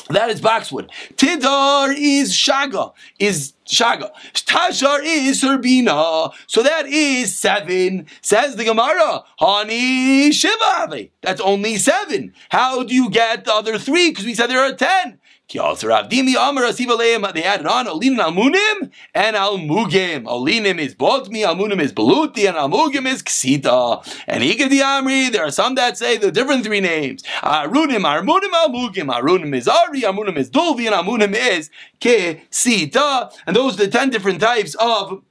That 0.10 0.29
is 0.29 0.41
boxwood. 0.41 0.91
Tidar 1.15 1.96
is 1.98 2.34
shaga, 2.34 2.93
is 3.20 3.53
shaga. 3.65 4.12
Tashar 4.34 5.00
is 5.03 5.41
serbina. 5.41 6.34
So 6.48 6.63
that 6.63 6.88
is 6.88 7.38
seven. 7.38 8.08
Says 8.22 8.55
the 8.55 8.65
Gemara, 8.65 9.24
Hani 9.39 10.34
shiva. 10.34 11.10
That's 11.22 11.39
only 11.39 11.77
seven. 11.77 12.34
How 12.50 12.84
do 12.84 12.93
you 12.93 13.10
get 13.10 13.46
the 13.46 13.53
other 13.53 13.77
three? 13.77 14.10
Because 14.10 14.25
we 14.25 14.34
said 14.34 14.48
there 14.48 14.60
are 14.60 14.74
ten. 14.74 15.20
They 15.53 17.43
added 17.43 17.65
on 17.65 17.88
Olin 17.88 18.15
Almunim 18.15 18.91
and 19.13 19.36
Almugim. 19.36 20.24
Olinim 20.24 20.79
is 20.79 20.96
Botmi, 20.96 21.46
Almunim 21.46 21.81
is 21.81 21.91
Beluti, 21.91 22.48
and 22.48 22.58
Almugim 22.58 23.05
is 23.05 23.22
Ksita. 23.22 24.24
And 24.27 24.43
Ikadi 24.43 24.81
Amri, 24.81 25.31
there 25.31 25.46
are 25.46 25.51
some 25.51 25.75
that 25.75 25.98
say 25.98 26.17
the 26.17 26.31
different 26.31 26.63
three 26.63 26.79
names. 26.79 27.24
Arunim, 27.43 28.05
Armunim, 28.05 28.51
Almugim. 28.53 29.12
Arunim 29.13 29.53
is 29.55 29.67
Ari, 29.67 30.01
Amunim 30.01 30.38
is 30.38 30.50
Dulvi, 30.50 30.88
and 30.88 30.96
Amunim 30.96 31.36
is 31.36 31.70
Kesita. 32.00 33.31
And 33.46 33.55
those 33.55 33.75
are 33.75 33.86
the 33.86 33.91
ten 33.91 34.10
different 34.10 34.39
types 34.39 34.75
of 34.75 35.22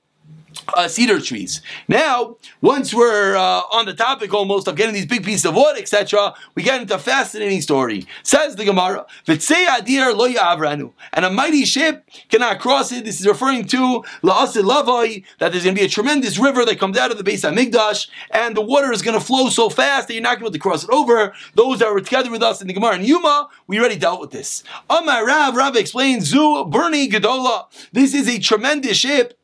uh, 0.75 0.89
cedar 0.89 1.21
trees. 1.21 1.63
Now, 1.89 2.37
once 2.61 2.93
we're 2.95 3.37
uh, 3.37 3.63
on 3.73 3.87
the 3.87 3.95
topic 3.95 4.33
almost 4.33 4.69
of 4.69 4.77
getting 4.77 4.95
these 4.95 5.07
big 5.07 5.25
pieces 5.25 5.47
of 5.47 5.55
wood, 5.55 5.79
etc., 5.79 6.35
we 6.55 6.63
get 6.63 6.81
into 6.81 6.95
a 6.95 6.99
fascinating 6.99 7.61
story. 7.61 8.07
Says 8.23 8.57
the 8.57 8.65
Gemara, 8.65 9.07
adir 9.27 10.17
lo 10.17 10.29
avranu," 10.29 10.93
and 11.13 11.25
a 11.25 11.31
mighty 11.31 11.65
ship 11.65 12.09
cannot 12.29 12.61
cross 12.61 12.93
it. 12.93 13.05
This 13.05 13.21
is 13.21 13.27
referring 13.27 13.67
to 13.67 14.05
that 14.23 15.53
there's 15.53 15.65
going 15.65 15.75
to 15.75 15.81
be 15.81 15.85
a 15.85 15.89
tremendous 15.89 16.39
river 16.39 16.65
that 16.65 16.79
comes 16.79 16.97
out 16.97 17.11
of 17.11 17.19
the 17.19 17.25
base 17.25 17.45
of 17.45 17.55
Migdash, 17.55 18.09
and 18.31 18.57
the 18.57 18.61
water 18.61 18.93
is 18.93 19.03
going 19.03 19.19
to 19.19 19.25
flow 19.25 19.49
so 19.49 19.69
fast 19.69 20.09
that 20.09 20.15
you're 20.15 20.23
not 20.23 20.39
going 20.39 20.41
to 20.41 20.45
be 20.45 20.47
able 20.47 20.53
to 20.53 20.59
cross 20.59 20.85
it 20.85 20.91
over. 20.91 21.33
Those 21.55 21.79
that 21.81 21.93
were 21.93 22.01
together 22.01 22.31
with 22.31 22.43
us 22.43 22.61
in 22.61 22.69
the 22.69 22.75
Gemara 22.75 22.95
and 22.95 23.07
Yuma, 23.07 23.49
we 23.67 23.79
already 23.79 23.97
dealt 23.97 24.21
with 24.21 24.31
this. 24.31 24.63
Amar 24.89 25.27
Rav, 25.27 25.57
Rav 25.57 25.77
explains, 25.77 26.27
Zu 26.27 26.67
Bernie 26.67 27.09
Gedola. 27.09 27.67
This 27.93 28.15
is 28.15 28.29
a 28.29 28.39
tremendous 28.39 28.97
ship 28.97 29.40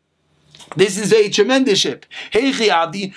this 0.74 0.98
is 0.98 1.12
a 1.12 1.28
tremendous 1.28 1.78
ship. 1.78 2.06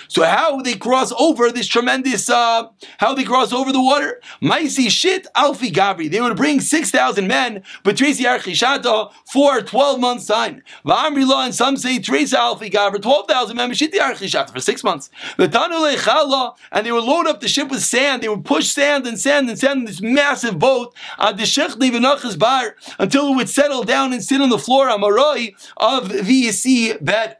So 0.08 0.24
how 0.24 0.60
they 0.62 0.74
cross 0.74 1.12
over 1.18 1.50
this 1.50 1.66
tremendous, 1.66 2.30
uh, 2.30 2.68
how 2.98 3.14
they 3.14 3.24
cross 3.24 3.52
over 3.52 3.72
the 3.72 3.82
water? 3.82 4.20
Maisi 4.42 4.90
shit 4.90 5.26
alfi 5.36 5.72
gabri. 5.72 6.10
They 6.10 6.20
would 6.20 6.36
bring 6.36 6.60
6,000 6.60 7.26
men, 7.26 7.62
but 7.82 7.96
Tracy 7.96 8.24
Archishata 8.24 9.12
for 9.32 9.60
12 9.60 10.00
months 10.00 10.26
time. 10.26 10.62
Va'amrila, 10.84 11.46
and 11.46 11.54
some 11.54 11.76
say 11.76 11.98
Tracy 11.98 12.36
alfi 12.36 12.70
gabri, 12.70 13.02
12,000 13.02 13.56
men, 13.56 13.70
Mishiti 13.70 13.98
Archishata 13.98 14.52
for 14.52 14.60
six 14.60 14.84
months. 14.84 15.10
And 15.38 16.86
they 16.86 16.92
would 16.92 17.04
load 17.04 17.26
up 17.26 17.40
the 17.40 17.48
ship 17.48 17.68
with 17.68 17.82
sand. 17.82 18.22
They 18.22 18.28
would 18.28 18.44
push 18.44 18.68
sand 18.68 19.06
and 19.06 19.18
sand 19.18 19.48
and 19.48 19.58
sand 19.58 19.80
in 19.80 19.84
this 19.86 20.00
massive 20.00 20.58
boat 20.58 20.94
until 21.18 23.32
it 23.32 23.36
would 23.36 23.48
settle 23.48 23.82
down 23.82 24.12
and 24.12 24.22
sit 24.22 24.40
on 24.40 24.50
the 24.50 24.58
floor, 24.58 24.88
Amaroi, 24.88 25.54
of 25.76 26.10
the 26.10 26.52
sea 26.52 26.94
bed. 27.00 27.38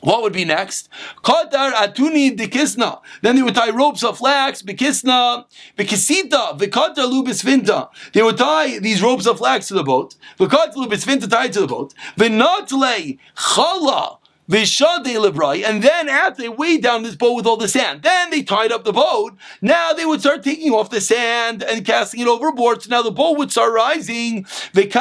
What 0.00 0.22
would 0.22 0.32
be 0.32 0.44
next? 0.44 0.88
Qatar 1.22 1.72
atuni 1.72 2.36
dikisna. 2.36 3.00
Then 3.22 3.36
they 3.36 3.42
would 3.42 3.54
tie 3.54 3.70
ropes 3.70 4.02
of 4.02 4.18
flax, 4.18 4.62
bikisna, 4.62 5.44
bikisita, 5.76 6.58
vikatar 6.58 7.10
lubisvinta. 7.10 7.90
They 8.12 8.22
would 8.22 8.38
tie 8.38 8.78
these 8.78 9.02
ropes 9.02 9.26
of 9.26 9.38
flax 9.38 9.68
to 9.68 9.74
the 9.74 9.84
boat. 9.84 10.14
Vikatar 10.38 10.74
lubisvinta 10.74 11.28
tied 11.28 11.52
to 11.54 11.60
the 11.60 11.66
boat. 11.66 11.94
Vinatle 12.16 13.18
chala 13.36 14.19
and 14.50 15.82
then 15.82 16.08
after 16.08 16.42
they 16.42 16.48
weighed 16.48 16.82
down 16.82 17.04
this 17.04 17.14
boat 17.14 17.34
with 17.34 17.46
all 17.46 17.56
the 17.56 17.68
sand, 17.68 18.02
then 18.02 18.30
they 18.30 18.42
tied 18.42 18.72
up 18.72 18.82
the 18.84 18.92
boat. 18.92 19.36
Now 19.62 19.92
they 19.92 20.04
would 20.04 20.20
start 20.20 20.42
taking 20.42 20.72
off 20.72 20.90
the 20.90 21.00
sand 21.00 21.62
and 21.62 21.86
casting 21.86 22.20
it 22.20 22.26
overboard. 22.26 22.82
So 22.82 22.90
now 22.90 23.02
the 23.02 23.12
boat 23.12 23.38
would 23.38 23.52
start 23.52 23.72
rising. 23.72 24.44
And 24.74 24.92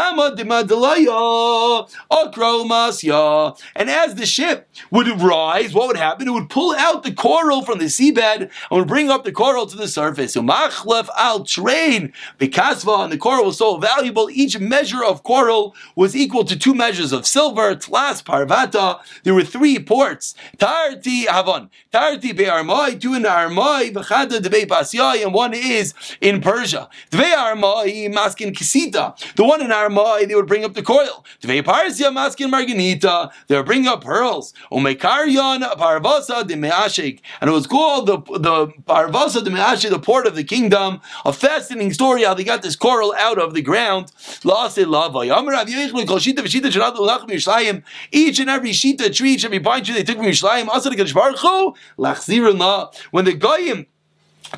as 3.90 4.16
the 4.16 4.26
ship 4.26 4.70
would 4.92 5.08
rise, 5.22 5.74
what 5.74 5.88
would 5.88 5.98
happen? 5.98 6.28
It 6.28 6.32
would 6.32 6.50
pull 6.50 6.76
out 6.76 7.02
the 7.02 7.12
coral 7.12 7.64
from 7.64 7.80
the 7.80 7.86
seabed 7.86 8.42
and 8.42 8.52
would 8.72 8.88
bring 8.88 9.10
up 9.10 9.24
the 9.24 9.32
coral 9.32 9.66
to 9.66 9.76
the 9.76 9.88
surface. 9.88 10.38
al 10.38 11.44
train 11.44 12.14
and 12.40 13.12
the 13.12 13.18
coral 13.20 13.46
was 13.46 13.58
so 13.58 13.78
valuable. 13.78 14.30
Each 14.30 14.60
measure 14.60 15.04
of 15.04 15.24
coral 15.24 15.76
was 15.96 16.16
equal 16.16 16.44
to 16.46 16.56
two 16.56 16.76
measures 16.76 17.12
of 17.12 17.26
silver. 17.26 17.76
Tlas 17.76 18.24
parvata. 18.24 19.00
There 19.24 19.39
were 19.40 19.46
three 19.46 19.80
ports. 19.80 20.36
Tarti 20.58 21.26
Havon, 21.26 21.70
Tarti 21.92 22.34
Be'armai, 22.34 23.00
two 23.00 23.14
in 23.14 23.24
Armai, 23.24 23.92
V'chada 23.94 24.40
Debe 24.40 24.68
Pasyai, 24.68 25.24
and 25.24 25.34
one 25.34 25.54
is 25.54 25.94
in 26.20 26.42
Persia. 26.42 26.90
Dve 27.12 27.34
Armai, 27.34 28.14
Maskin 28.14 28.52
Kisita. 28.52 29.16
The 29.36 29.46
one 29.46 29.62
in 29.62 29.70
Armai, 29.70 30.28
they 30.28 30.36
would 30.36 30.48
bring 30.48 30.66
up 30.66 30.74
the 30.74 30.82
coil. 30.82 31.26
Dve 31.42 31.64
Parsia, 31.64 32.12
Maskin 32.12 32.52
Marganita, 32.52 33.32
they 33.48 33.56
would 33.56 33.66
bring 33.66 33.88
up 33.88 34.04
pearls. 34.04 34.54
Umekaryan 34.72 35.62
Parvasa 35.78 36.46
de 36.46 36.56
Meashik. 36.56 37.22
And 37.40 37.50
it 37.50 37.54
was 37.54 37.68
called 37.68 38.08
the, 38.08 38.18
the 38.18 38.68
Parvasa 38.88 39.44
de 39.44 39.50
Meashik, 39.50 39.90
the 39.90 40.00
port 40.00 40.28
of 40.28 40.36
the 40.36 40.44
kingdom. 40.44 41.00
A 41.26 41.32
fascinating 41.32 41.94
story 41.94 42.24
how 42.24 42.34
they 42.34 42.44
got 42.44 42.62
this 42.62 42.76
coral 42.76 43.14
out 43.18 43.40
of 43.40 43.54
the 43.54 43.62
ground. 43.62 44.12
Each 48.12 48.40
and 48.40 48.50
every 48.50 48.72
shita 48.72 49.16
tree 49.16 49.29
each 49.34 49.46
every 49.46 49.60
pine 49.60 49.84
tree 49.84 49.94
they 49.96 50.04
took 50.04 50.18
from 50.18 50.26
Yerushalayim, 50.26 50.68
Asa 50.68 50.90
the 50.90 51.14
Baruch 51.14 51.40
Hu. 51.40 51.74
When 53.12 53.26
the 53.26 53.34
Goyim 53.34 53.86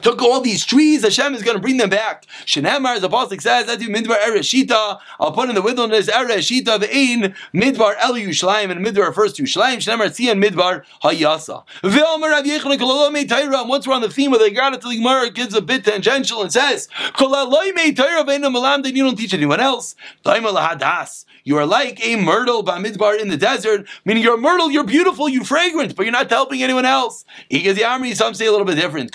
took 0.01 0.21
all 0.21 0.41
these 0.41 0.65
trees, 0.65 1.03
Hashem 1.03 1.35
is 1.35 1.43
going 1.43 1.57
to 1.57 1.61
bring 1.61 1.77
them 1.77 1.89
back. 1.89 2.25
Shenemar, 2.45 2.99
the 3.01 3.09
Pasuk 3.09 3.41
says, 3.41 3.65
do 3.77 3.89
midbar 3.89 4.19
ereshita, 4.19 4.99
I'll 5.19 5.31
put 5.31 5.49
in 5.49 5.55
the 5.55 5.61
wilderness 5.61 6.09
ereshita, 6.09 6.79
the 6.79 6.89
ein 6.93 7.35
midbar 7.53 7.95
el 7.99 8.13
Yushalayim, 8.13 8.71
and 8.71 8.85
midbar 8.85 9.07
refers 9.07 9.33
to 9.33 9.43
Yushalayim, 9.43 9.77
Shenemar 9.77 10.07
tzian 10.07 10.43
midbar 10.43 10.83
hayasa. 11.03 11.63
V'omer 11.83 12.31
Rav 12.31 12.45
Yechon 12.45 13.11
mei 13.11 13.25
once 13.67 13.87
we're 13.87 13.93
on 13.93 14.01
the 14.01 14.09
theme 14.09 14.33
of 14.33 14.39
the 14.39 14.45
it 14.45 14.81
to 14.81 14.87
the 14.87 14.95
Gemara, 14.95 15.27
it 15.27 15.35
gives 15.35 15.53
a 15.53 15.61
bit 15.61 15.83
tangential 15.83 16.41
and 16.41 16.51
says, 16.51 16.87
kolalo 17.13 17.73
mei 17.73 17.91
Torah 17.91 18.23
malam, 18.23 18.81
then 18.83 18.95
you 18.95 19.03
don't 19.03 19.15
teach 19.17 19.33
anyone 19.33 19.59
else. 19.59 19.95
Daima 20.23 20.53
lahadas. 20.53 21.25
You 21.43 21.57
are 21.57 21.65
like 21.65 22.05
a 22.05 22.17
myrtle 22.17 22.61
by 22.61 22.77
midbar 22.77 23.19
in 23.19 23.29
the 23.29 23.37
desert, 23.37 23.87
meaning 24.05 24.21
you're 24.21 24.35
a 24.35 24.37
myrtle, 24.37 24.69
you're 24.69 24.83
beautiful, 24.83 25.27
you're 25.27 25.43
fragrant, 25.43 25.95
but 25.95 26.03
you're 26.03 26.11
not 26.11 26.29
helping 26.29 26.61
anyone 26.61 26.85
else. 26.85 27.25
Some 27.49 28.35
say 28.35 28.45
a 28.45 28.51
little 28.51 28.65
bit 28.65 28.75
different. 28.75 29.11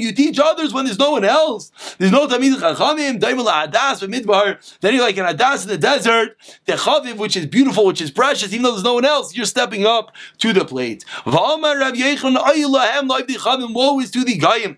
You 0.00 0.12
teach 0.12 0.38
others 0.38 0.72
when 0.72 0.84
there's 0.84 0.98
no 0.98 1.12
one 1.12 1.24
else. 1.24 1.70
There's 1.98 2.12
no 2.12 2.26
Tamid 2.26 2.56
Chachamim, 2.56 3.20
Midbar. 3.20 4.78
Then 4.80 4.94
you're 4.94 5.02
like 5.02 5.16
an 5.16 5.26
Adas 5.26 5.62
in 5.62 5.68
the 5.68 5.78
desert, 5.78 6.36
the 6.66 6.74
Chaviv, 6.74 7.16
which 7.16 7.36
is 7.36 7.46
beautiful, 7.46 7.86
which 7.86 8.00
is 8.00 8.10
precious, 8.10 8.52
even 8.52 8.62
though 8.62 8.72
there's 8.72 8.84
no 8.84 8.94
one 8.94 9.04
else, 9.04 9.36
you're 9.36 9.46
stepping 9.46 9.86
up 9.86 10.14
to 10.38 10.52
the 10.52 10.64
plate. 10.64 11.04
Woe 11.24 11.60
is 14.00 14.10
to 14.10 14.24
the 14.24 14.38
Gayim. 14.38 14.76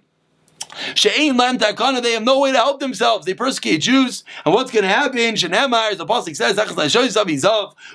She'ain 0.94 1.36
lam 1.36 1.58
takana, 1.58 2.00
they 2.00 2.12
have 2.12 2.22
no 2.22 2.38
way 2.38 2.52
to 2.52 2.58
help 2.58 2.78
themselves. 2.78 3.26
They 3.26 3.34
persecute 3.34 3.78
Jews, 3.78 4.22
and 4.44 4.54
what's 4.54 4.70
going 4.70 4.84
to 4.84 4.88
happen? 4.88 5.18
Shenemar, 5.18 5.96
the 5.96 6.06
Pasuk 6.06 6.36
says, 6.36 6.54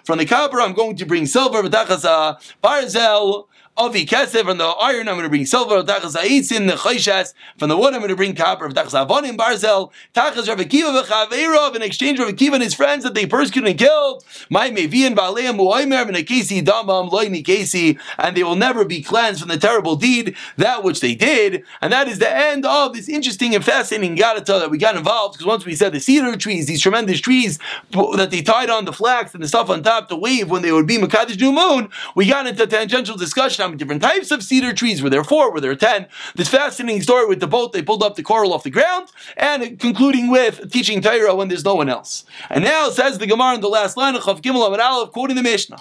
from 0.03 0.17
the 0.17 0.25
copper 0.25 0.59
I'm 0.59 0.73
going 0.73 0.97
to 0.97 1.05
bring 1.05 1.25
silver, 1.25 1.63
but 1.63 1.71
barzel, 1.71 3.47
Avi 3.77 4.05
Kesef, 4.05 4.43
from 4.43 4.57
the 4.57 4.63
iron 4.63 5.09
I'm 5.09 5.15
going 5.15 5.23
to 5.23 5.29
bring 5.29 5.45
silver, 5.45 5.83
Tachas 5.83 6.15
Aitzin, 6.15 6.69
the 6.69 6.77
Chayshes, 6.77 7.33
from 7.57 7.67
the 7.67 7.75
wood 7.75 7.93
I'm 7.93 7.99
going 7.99 8.07
to 8.07 8.15
bring 8.15 8.33
copper, 8.33 8.69
Tachas 8.69 9.05
Avonim, 9.05 9.35
Barzel, 9.35 9.91
Tachas 10.13 10.47
Rav 10.47 10.59
Akiva, 10.59 11.03
V'chaveirov, 11.03 11.75
in 11.75 11.81
exchange 11.81 12.17
for 12.17 12.23
Akiva 12.25 12.53
and 12.53 12.63
his 12.63 12.73
friends 12.73 13.03
that 13.03 13.15
they 13.15 13.25
persecuted 13.25 13.71
and 13.71 13.77
killed, 13.77 14.23
My 14.49 14.69
Mevian, 14.69 15.13
Baleim, 15.13 15.57
Muaymer, 15.57 16.07
and 16.07 16.15
Akesi, 16.15 16.63
Damam, 16.63 17.11
Loini 17.11 17.43
Kesi, 17.43 17.99
and 18.17 18.37
they 18.37 18.45
will 18.45 18.55
never 18.55 18.85
be 18.85 19.03
cleansed 19.03 19.41
from 19.41 19.49
the 19.49 19.57
terrible 19.57 19.97
deed, 19.97 20.37
that 20.55 20.81
which 20.81 21.01
they 21.01 21.13
did, 21.13 21.65
and 21.81 21.91
that 21.91 22.07
is 22.07 22.19
the 22.19 22.33
end 22.33 22.65
of 22.65 22.93
this 22.93 23.09
interesting 23.09 23.53
and 23.53 23.65
fascinating 23.65 24.15
Gadata 24.15 24.53
that 24.53 24.71
we 24.71 24.77
got 24.77 24.95
involved, 24.95 25.33
because 25.33 25.47
once 25.47 25.65
we 25.65 25.75
said 25.75 25.91
the 25.91 25.99
cedar 25.99 26.37
trees, 26.37 26.67
these 26.67 26.81
tremendous 26.81 27.19
trees 27.19 27.59
that 27.91 28.29
they 28.31 28.41
tied 28.41 28.69
on 28.69 28.85
the 28.85 28.93
flax 28.93 29.33
and 29.33 29.43
the 29.43 29.49
stuff 29.49 29.69
on 29.69 29.83
top 29.83 30.07
to 30.07 30.15
wave 30.15 30.49
when 30.49 30.61
they 30.61 30.71
would 30.71 30.87
be 30.87 30.97
Makadish 30.97 31.41
New 31.41 31.51
Moon, 31.51 31.89
we 32.15 32.29
got 32.29 32.47
into 32.47 32.65
tangential 32.65 33.17
discussion 33.17 33.64
different 33.73 34.01
types 34.01 34.31
of 34.31 34.43
cedar 34.43 34.73
trees. 34.73 35.01
Were 35.01 35.09
there 35.09 35.23
four? 35.23 35.51
Were 35.51 35.61
there 35.61 35.75
ten? 35.75 36.07
This 36.35 36.47
fascinating 36.47 37.01
story 37.01 37.25
with 37.25 37.39
the 37.39 37.47
boat, 37.47 37.73
they 37.73 37.81
pulled 37.81 38.03
up 38.03 38.15
the 38.15 38.23
coral 38.23 38.53
off 38.53 38.63
the 38.63 38.69
ground, 38.69 39.09
and 39.37 39.79
concluding 39.79 40.29
with 40.29 40.71
teaching 40.71 41.01
Torah 41.01 41.35
when 41.35 41.47
there's 41.47 41.65
no 41.65 41.75
one 41.75 41.89
else. 41.89 42.25
And 42.49 42.63
now 42.63 42.89
says 42.89 43.17
the 43.17 43.27
Gemara 43.27 43.55
in 43.55 43.61
the 43.61 43.69
last 43.69 43.97
line 43.97 44.15
of 44.15 44.21
Chav 44.23 44.41
Gimel 44.41 44.67
Amar 44.67 44.81
Aleph, 44.81 45.11
quoting 45.11 45.35
the 45.35 45.43
Mishnah. 45.43 45.77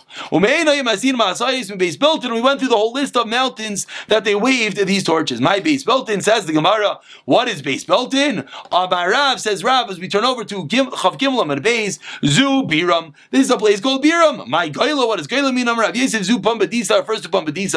base 1.76 1.97
built, 1.97 2.25
and 2.25 2.35
we 2.35 2.41
went 2.41 2.61
through 2.61 2.69
the 2.69 2.76
whole 2.76 2.93
list 2.93 3.17
of 3.17 3.29
mountains 3.29 3.87
that 4.09 4.25
they 4.25 4.35
waved 4.35 4.79
these 4.87 5.05
torches. 5.05 5.41
My 5.41 5.61
base 5.61 5.85
built 5.85 6.09
in 6.09 6.21
says 6.23 6.47
the 6.47 6.53
Gemara. 6.53 7.00
What 7.25 7.49
is 7.49 7.62
base 7.62 7.85
built 7.85 8.14
in? 8.14 8.47
Amar 8.73 9.11
Rav 9.11 9.41
says 9.41 9.62
Rav 9.62 9.91
as 9.91 9.99
we 9.99 10.09
turn 10.09 10.25
over 10.25 10.45
to 10.45 10.64
Chav 10.64 11.19
Gimel 11.19 11.43
Amar 11.43 11.57
Beis 11.57 11.99
Zu 12.25 12.62
Biram. 12.62 13.12
This 13.31 13.43
is 13.43 13.50
a 13.50 13.59
place 13.59 13.81
called 13.81 14.03
Biram. 14.03 14.47
My 14.47 14.71
Gaila. 14.71 15.07
What 15.07 15.19
does 15.19 15.26
Gaila 15.26 15.53
mean? 15.53 15.67
Rav 15.67 15.97
Yosef 15.97 16.25
Zu 16.25 16.38
Pumbedisa 16.38 17.00
refers 17.00 17.21
to 17.23 17.29
Ish. 17.29 17.74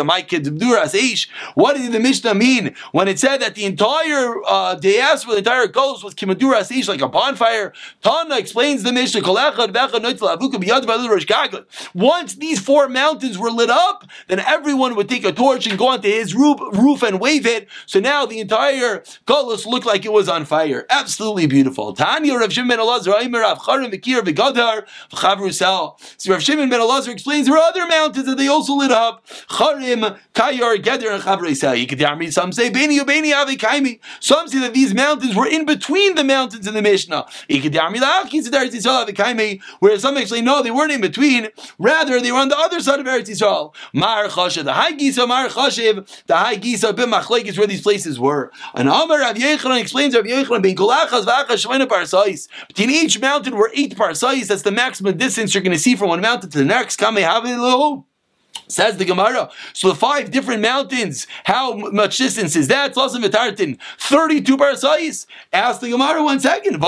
What 1.55 1.75
did 1.75 1.91
the 1.91 1.99
Mishnah 1.99 2.33
mean 2.35 2.75
when 2.91 3.07
it 3.07 3.19
said 3.19 3.41
that 3.41 3.55
the 3.55 3.65
entire 3.65 4.35
uh, 4.45 4.75
diaspora, 4.75 5.33
the 5.33 5.39
entire 5.39 5.67
ghost 5.67 6.03
was 6.03 6.13
Kimaduras 6.13 6.71
Ish, 6.71 6.87
like 6.87 7.01
a 7.01 7.07
bonfire? 7.07 7.73
Tana 8.01 8.37
explains 8.37 8.83
the 8.83 8.93
Mishnah. 8.93 9.21
Once 11.93 12.35
these 12.35 12.59
four 12.59 12.87
mountains 12.87 13.37
were 13.37 13.51
lit 13.51 13.69
up, 13.69 14.05
then 14.27 14.39
everyone 14.39 14.95
would 14.95 15.09
take 15.09 15.25
a 15.25 15.31
torch 15.31 15.67
and 15.67 15.77
go 15.77 15.87
onto 15.87 16.07
his 16.07 16.33
roof, 16.35 16.59
roof 16.73 17.03
and 17.03 17.19
wave 17.19 17.45
it. 17.45 17.67
So 17.85 17.99
now 17.99 18.25
the 18.25 18.39
entire 18.39 19.03
Golos 19.25 19.65
looked 19.65 19.85
like 19.85 20.05
it 20.05 20.13
was 20.13 20.29
on 20.29 20.45
fire. 20.45 20.85
Absolutely 20.89 21.47
beautiful. 21.47 21.93
Tanya 21.93 22.37
Rav 22.37 22.51
Shimon 22.51 22.69
ben 22.69 22.79
Elazar, 22.79 23.07
Rav 23.33 23.59
So 26.17 26.31
Rav 26.31 26.43
Shimon 26.43 26.69
ben 26.69 26.79
Elazar 26.79 27.09
explains 27.09 27.47
there 27.47 27.55
are 27.57 27.69
other 27.69 27.87
mountains 27.87 28.25
that 28.25 28.37
they 28.37 28.47
also 28.47 28.73
lit 28.73 28.91
up. 28.91 29.25
Charim 29.49 29.86
Avadim 29.87 30.19
Kayar 30.33 30.77
Geder 30.77 31.13
and. 31.13 32.33
Some 32.33 32.51
say 32.51 32.69
Beni 32.69 32.99
Ubeni 32.99 33.33
Avi 33.33 33.57
Kaimi. 33.57 33.99
Some 34.19 34.47
say 34.47 34.59
that 34.59 34.73
these 34.73 34.93
mountains 34.93 35.35
were 35.35 35.47
in 35.47 35.65
between 35.65 36.15
the 36.15 36.23
mountains 36.23 36.67
in 36.67 36.73
the 36.73 36.81
Mishnah. 36.81 37.25
Whereas 39.79 40.01
some 40.01 40.17
actually 40.17 40.41
no, 40.41 40.63
they 40.63 40.71
weren't 40.71 40.91
in 40.91 41.01
between. 41.01 41.49
Rather, 41.79 42.19
they 42.19 42.31
were 42.31 42.39
on 42.39 42.49
the 42.49 42.57
other 42.57 42.79
side 42.79 42.99
of 42.99 43.05
Eretz 43.05 43.27
Yisrael. 43.27 43.73
Mar 43.93 44.27
the 44.27 44.73
High 44.73 44.93
Gisa 44.93 45.27
Mar 45.27 45.49
the 45.49 46.35
High 46.35 46.57
Gisa 46.57 46.95
Bim 46.95 47.11
Machlek 47.11 47.45
is 47.45 47.57
where 47.57 47.67
these 47.67 47.81
places 47.81 48.19
were. 48.19 48.51
And 48.73 48.87
Amar 48.87 49.19
Rav 49.19 49.35
Yechanan 49.35 49.79
explains 49.79 50.15
Rav 50.15 50.25
Yechanan 50.25 50.61
being 50.61 50.75
Kolachas 50.75 51.25
Vachas 51.25 51.65
Shvena 51.65 51.87
Parsais. 51.87 52.47
Between 52.67 52.89
each 52.89 53.19
mountain 53.19 53.55
were 53.55 53.71
eight 53.73 53.95
parsais. 53.95 54.47
That's 54.47 54.61
the 54.61 54.71
maximum 54.71 55.17
distance 55.17 55.53
you're 55.53 55.63
going 55.63 55.75
to 55.75 55.79
see 55.79 55.95
from 55.95 56.09
one 56.09 56.21
mountain 56.21 56.49
to 56.49 56.57
the 56.57 56.65
next. 56.65 56.97
Kame 56.97 57.15
Havilu. 57.15 58.03
Says 58.67 58.97
the 58.97 59.05
Gemara. 59.05 59.49
So 59.73 59.89
the 59.89 59.95
five 59.95 60.29
different 60.29 60.61
mountains, 60.61 61.25
how 61.45 61.75
much 61.75 62.17
distance 62.17 62.55
is 62.55 62.67
that? 62.67 62.93
32 62.93 64.57
parasais. 64.57 65.25
Ask 65.53 65.81
the 65.81 65.89
Gemara 65.89 66.23
one 66.23 66.39
second. 66.39 66.81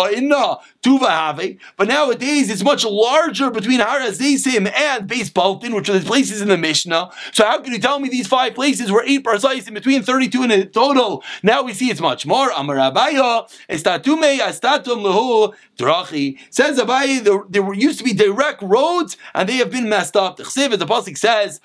But 0.81 1.87
nowadays 1.87 2.49
it's 2.49 2.63
much 2.63 2.85
larger 2.85 3.51
between 3.51 3.81
Har 3.81 3.99
Hazesim 3.99 4.71
and 4.73 5.09
Beis 5.09 5.29
Baltin, 5.29 5.75
which 5.75 5.89
are 5.89 5.99
the 5.99 6.05
places 6.05 6.41
in 6.41 6.47
the 6.47 6.57
Mishnah. 6.57 7.11
So 7.33 7.45
how 7.45 7.59
can 7.59 7.73
you 7.73 7.79
tell 7.79 7.99
me 7.99 8.07
these 8.07 8.27
five 8.27 8.55
places 8.55 8.89
were 8.89 9.03
eight 9.05 9.25
parasais 9.25 9.67
in 9.67 9.73
between 9.73 10.03
32 10.03 10.43
in 10.43 10.51
a 10.51 10.65
total? 10.65 11.21
Now 11.43 11.63
we 11.63 11.73
see 11.73 11.89
it's 11.89 11.99
much 11.99 12.25
more. 12.25 12.49
Amar 12.55 12.77
Abaye, 12.77 13.49
Estatume, 13.69 14.39
Estatum 14.39 15.03
Lehu, 15.03 15.53
Drachi. 15.77 16.37
Says 16.49 16.79
Abaye, 16.79 17.23
there, 17.23 17.43
there 17.49 17.73
used 17.73 17.97
to 17.99 18.05
be 18.05 18.13
direct 18.13 18.61
roads 18.61 19.17
and 19.33 19.49
they 19.49 19.57
have 19.57 19.71
been 19.71 19.89
messed 19.89 20.15
up. 20.15 20.37
The 20.37 20.43
Chsiv, 20.43 20.77
the 20.77 20.85
Pasuk 20.85 21.17
says, 21.17 21.59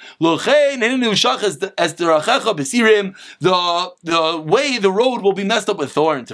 the, 3.41 3.93
the 4.03 4.45
way 4.45 4.79
the 4.79 4.91
road 4.91 5.23
will 5.23 5.33
be 5.33 5.45
messed 5.45 5.69
up 5.69 5.79
with 5.79 5.93
thorns. 5.93 6.33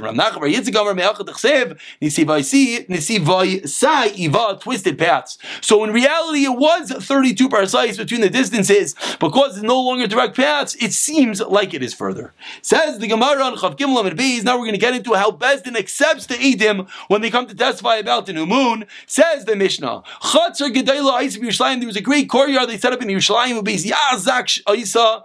Twisted 4.61 4.99
paths. 4.99 5.39
So 5.61 5.85
in 5.85 5.93
reality, 5.93 6.45
it 6.45 6.57
was 6.57 6.91
32 6.91 7.49
parasais 7.49 7.97
between 7.97 8.21
the 8.21 8.31
distances. 8.31 8.95
Because 9.19 9.57
it's 9.57 9.65
no 9.65 9.81
longer 9.81 10.07
direct 10.07 10.37
paths, 10.37 10.75
it 10.77 10.93
seems 10.93 11.41
like 11.41 11.75
it 11.75 11.83
is 11.83 11.95
further. 11.95 12.33
Says 12.63 12.99
the 12.99 13.07
Gemara 13.07 13.43
on 13.43 13.57
Chav 13.57 13.77
Gimel 13.77 14.07
and 14.07 14.19
Beis. 14.19 14.45
Now 14.45 14.57
we're 14.57 14.65
going 14.65 14.73
to 14.73 14.79
get 14.79 14.95
into 14.95 15.15
how 15.15 15.31
Bezdin 15.31 15.77
accepts 15.77 16.27
the 16.27 16.35
Edim 16.35 16.89
when 17.09 17.21
they 17.21 17.31
come 17.31 17.47
to 17.47 17.55
testify 17.55 17.97
about 17.97 18.27
the 18.27 18.33
new 18.33 18.47
moon. 18.47 18.87
Says 19.07 19.45
the 19.45 19.57
Mishnah, 19.57 20.03
there 20.33 21.87
was 21.87 21.97
a 21.97 22.01
great 22.01 22.29
courtyard 22.29 22.69
they 22.69 22.79
set 22.79 22.93
up 22.93 23.03
in 23.03 23.09
Yerushalayim 23.09 23.63
Yazak 23.63 24.61
Isa 24.77 24.91
Isa. 24.91 25.25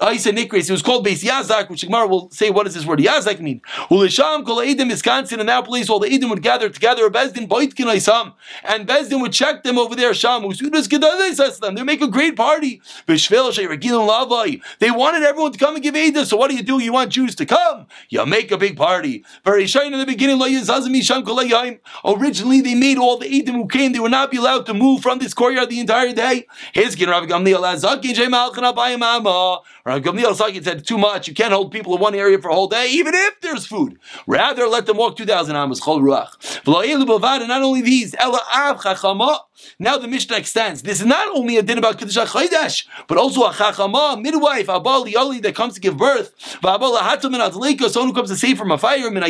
It 0.00 0.70
was 0.70 0.82
called 0.82 1.06
Beis 1.06 1.22
Yazak, 1.24 1.70
which 1.70 1.82
Gemara 1.82 2.06
will 2.06 2.28
say, 2.30 2.50
what 2.50 2.64
does 2.64 2.74
this 2.74 2.84
word 2.84 2.98
Yazak 2.98 3.40
mean? 3.40 3.60
Ulisham 3.90 4.44
kol 4.44 4.56
Edim 4.56 4.90
Miskansin, 4.90 5.38
in 5.38 5.46
that 5.46 5.64
place 5.64 5.88
all 5.88 6.00
the 6.00 6.08
Edim 6.08 6.30
would 6.30 6.42
gather 6.42 6.68
together, 6.68 7.08
Bezdin 7.08 7.46
Boitkin 7.48 7.86
Isam, 7.86 8.34
and 8.64 8.88
Bezdin 8.88 9.20
would 9.20 9.32
check 9.32 9.62
them 9.62 9.78
over 9.78 9.94
there, 9.94 10.12
Sham, 10.12 10.42
Usudas 10.42 10.88
Gedalei 10.88 11.32
says 11.34 11.60
them. 11.60 11.76
They 11.76 11.84
make 11.84 12.02
a 12.02 12.08
great 12.08 12.36
party. 12.36 12.82
They 13.06 13.16
wanted 14.90 15.22
everyone 15.22 15.52
to 15.52 15.58
come 15.58 15.74
and 15.74 15.82
give 15.82 15.94
Edim, 15.94 16.24
so 16.26 16.36
what 16.36 16.50
do 16.50 16.56
you 16.56 16.62
do? 16.62 16.82
You 16.82 16.92
want 16.92 17.10
Jews 17.10 17.34
to 17.36 17.46
come? 17.46 17.86
You 18.08 18.26
make 18.26 18.50
a 18.50 18.58
big 18.58 18.76
party. 18.76 19.24
In 19.46 19.52
the 19.52 20.04
beginning, 20.06 20.40
Originally, 22.04 22.60
they 22.60 22.74
made 22.74 22.98
all 22.98 23.16
the 23.18 23.26
Edim 23.26 23.52
who 23.52 23.68
came, 23.68 23.92
they 23.92 24.00
would 24.00 24.10
not 24.10 24.30
be 24.30 24.38
allowed 24.38 24.66
to 24.66 24.74
move 24.74 25.02
from 25.02 25.18
this 25.18 25.32
courtyard 25.34 25.70
the 25.70 25.78
entire 25.80 26.12
day. 26.12 26.46
Rav 29.86 30.00
Gamliel 30.00 30.34
Sakin 30.34 30.64
said 30.64 30.86
too 30.86 30.96
much. 30.96 31.28
You 31.28 31.34
can't 31.34 31.52
hold 31.52 31.70
people 31.70 31.94
in 31.94 32.00
one 32.00 32.14
area 32.14 32.38
for 32.38 32.48
a 32.48 32.54
whole 32.54 32.68
day, 32.68 32.86
even 32.88 33.12
if 33.14 33.38
there's 33.42 33.66
food. 33.66 33.98
Rather, 34.26 34.66
let 34.66 34.86
them 34.86 34.96
walk 34.96 35.14
two 35.16 35.26
thousand 35.26 35.56
amos. 35.56 35.78
Chol 35.78 36.00
ruach. 36.00 36.30
And 37.40 37.48
not 37.48 37.62
only 37.62 37.82
these, 37.82 38.14
av 38.14 38.80
chachama. 38.80 39.40
Now 39.78 39.98
the 39.98 40.08
Mishnah 40.08 40.36
extends. 40.36 40.82
This 40.82 41.00
is 41.00 41.06
not 41.06 41.28
only 41.36 41.56
a 41.56 41.62
din 41.62 41.78
about 41.78 41.98
Kiddush 41.98 42.16
HaChodesh, 42.16 42.86
but 43.08 43.18
also 43.18 43.42
a 43.44 43.50
chachama, 43.50 44.20
midwife, 44.20 44.66
abal 44.66 45.06
yali 45.10 45.42
that 45.42 45.54
comes 45.54 45.74
to 45.74 45.80
give 45.80 45.96
birth, 45.96 46.32
v'abal 46.62 46.96
hatam 46.98 47.34
and 47.34 47.92
someone 47.92 48.08
who 48.08 48.14
comes 48.14 48.30
to 48.30 48.36
save 48.36 48.56
from 48.58 48.70
a 48.70 48.78
fire, 48.78 49.10
min 49.10 49.22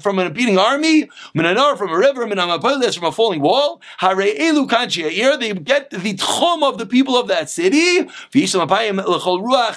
from 0.00 0.18
a 0.18 0.30
beating 0.30 0.58
army, 0.58 1.08
min 1.34 1.46
anar 1.46 1.76
from 1.76 1.90
a 1.90 1.96
river, 1.96 2.26
min 2.26 2.38
amapolis 2.38 2.96
from 2.96 3.06
a 3.06 3.12
falling 3.12 3.40
wall. 3.40 3.80
Hare 3.98 4.16
elu 4.16 4.68
kanchi 4.68 5.38
They 5.38 5.52
get 5.54 5.90
the 5.90 6.14
tchum 6.14 6.62
of 6.62 6.78
the 6.78 6.86
people 6.86 7.16
of 7.16 7.28
that 7.28 7.50
city, 7.50 7.98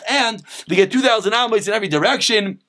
and 0.09 0.43
they 0.67 0.75
get 0.75 0.91
2,000 0.91 1.33
amos 1.33 1.67
in 1.67 1.73
every 1.73 1.87
direction. 1.87 2.59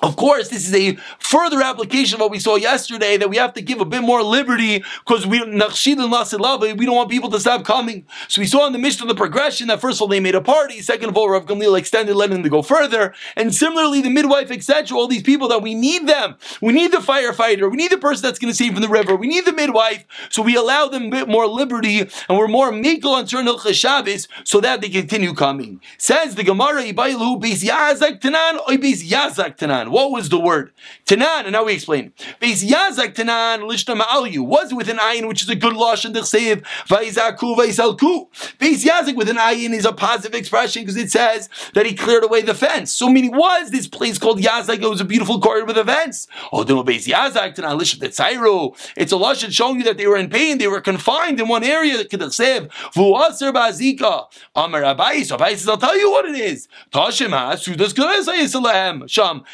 Of 0.00 0.16
course, 0.16 0.48
this 0.48 0.66
is 0.66 0.74
a 0.74 0.96
further 1.18 1.62
application 1.62 2.16
of 2.16 2.20
what 2.20 2.30
we 2.30 2.38
saw 2.38 2.56
yesterday 2.56 3.16
that 3.16 3.28
we 3.28 3.36
have 3.36 3.54
to 3.54 3.62
give 3.62 3.80
a 3.80 3.84
bit 3.84 4.02
more 4.02 4.22
liberty 4.22 4.84
because 5.04 5.26
we 5.26 5.42
we 5.42 6.86
don't 6.86 6.96
want 6.96 7.10
people 7.10 7.30
to 7.30 7.40
stop 7.40 7.64
coming. 7.64 8.06
So 8.28 8.40
we 8.40 8.46
saw 8.46 8.66
in 8.66 8.72
the 8.72 8.78
Mishnah 8.78 9.06
the 9.06 9.14
progression 9.14 9.68
that 9.68 9.80
first 9.80 9.98
of 9.98 10.02
all 10.02 10.08
they 10.08 10.20
made 10.20 10.34
a 10.34 10.40
party, 10.40 10.80
second 10.80 11.10
of 11.10 11.16
all 11.16 11.28
Rav 11.28 11.46
Gamliel 11.46 11.78
extended 11.78 12.14
letting 12.14 12.34
them 12.34 12.42
to 12.42 12.48
go 12.48 12.62
further, 12.62 13.14
and 13.36 13.54
similarly 13.54 14.00
the 14.00 14.10
midwife, 14.10 14.50
etc. 14.50 14.96
All 14.96 15.08
these 15.08 15.22
people 15.22 15.48
that 15.48 15.62
we 15.62 15.74
need 15.74 16.06
them, 16.06 16.36
we 16.60 16.72
need 16.72 16.92
the 16.92 16.98
firefighter, 16.98 17.70
we 17.70 17.76
need 17.76 17.90
the 17.90 17.98
person 17.98 18.22
that's 18.22 18.38
going 18.38 18.52
to 18.52 18.56
save 18.56 18.72
from 18.72 18.82
the 18.82 18.88
river, 18.88 19.16
we 19.16 19.26
need 19.26 19.44
the 19.44 19.52
midwife. 19.52 20.04
So 20.30 20.42
we 20.42 20.56
allow 20.56 20.86
them 20.88 21.04
a 21.06 21.10
bit 21.10 21.28
more 21.28 21.46
liberty, 21.46 22.00
and 22.00 22.38
we're 22.38 22.48
more 22.48 22.70
mikol 22.70 23.12
on 23.12 23.26
certain 23.26 23.72
Shabbos 23.72 24.28
so 24.44 24.60
that 24.60 24.80
they 24.80 24.88
continue 24.88 25.34
coming. 25.34 25.80
Says 25.98 26.34
the 26.34 26.44
Gemara, 26.44 26.82
Ibailu 26.82 27.40
bis 27.40 27.64
yazak 27.64 28.20
tanan, 28.20 28.58
yazak 28.68 29.56
tanan. 29.56 29.81
What 29.90 30.10
was 30.10 30.28
the 30.28 30.38
word? 30.38 30.72
Tanan, 31.12 31.44
and 31.44 31.52
now 31.52 31.64
we 31.64 31.74
explain. 31.74 32.12
Beis 32.40 32.66
Yazak 32.66 33.14
Tanan, 33.14 33.60
Lishna 33.70 34.00
Ma'alyu, 34.00 34.40
was 34.40 34.72
with 34.72 34.88
an 34.88 34.96
ayin, 34.96 35.28
which 35.28 35.42
is 35.42 35.48
a 35.50 35.54
good 35.54 35.74
lashon 35.74 36.14
d'chsev, 36.14 36.62
Vaizaku, 36.88 37.54
Vaisalku. 37.54 38.28
Yazak 38.58 39.14
with 39.14 39.28
an 39.28 39.36
ayin 39.36 39.74
is 39.74 39.84
a 39.84 39.92
positive 39.92 40.34
expression 40.34 40.82
because 40.82 40.96
it 40.96 41.10
says 41.10 41.50
that 41.74 41.84
he 41.84 41.94
cleared 41.94 42.24
away 42.24 42.40
the 42.40 42.54
fence. 42.54 42.94
So 42.94 43.10
meaning 43.10 43.36
was 43.36 43.70
this 43.70 43.86
place 43.86 44.16
called 44.16 44.40
Yazak, 44.40 44.82
it 44.82 44.88
was 44.88 45.02
a 45.02 45.04
beautiful 45.04 45.38
corridor 45.38 45.66
with 45.66 45.76
a 45.76 45.84
fence. 45.84 46.28
Oh, 46.50 46.62
no, 46.62 46.82
Beis 46.82 47.06
Yazak 47.06 47.56
Tanan, 47.56 47.78
Lishna 47.78 48.08
Tzairu. 48.08 48.74
It's 48.96 49.12
a 49.12 49.16
lashon 49.16 49.52
showing 49.52 49.76
you 49.78 49.84
that 49.84 49.98
they 49.98 50.06
were 50.06 50.16
in 50.16 50.30
pain, 50.30 50.56
they 50.56 50.68
were 50.68 50.80
confined 50.80 51.38
in 51.40 51.48
one 51.48 51.62
area, 51.62 52.04
Kedachsev, 52.04 52.68
Vuaser 52.94 53.52
Bazika. 53.52 54.28
Amar 54.54 54.80
Abayis, 54.80 55.36
Abayis 55.36 55.68
I'll 55.68 55.76
tell 55.76 55.98
you 55.98 56.10
what 56.10 56.24
it 56.24 56.36
is. 56.36 56.68
Tashima, 56.90 57.52
Sudas 57.52 57.92
Knesayis 57.92 59.10
Sham. 59.10 59.44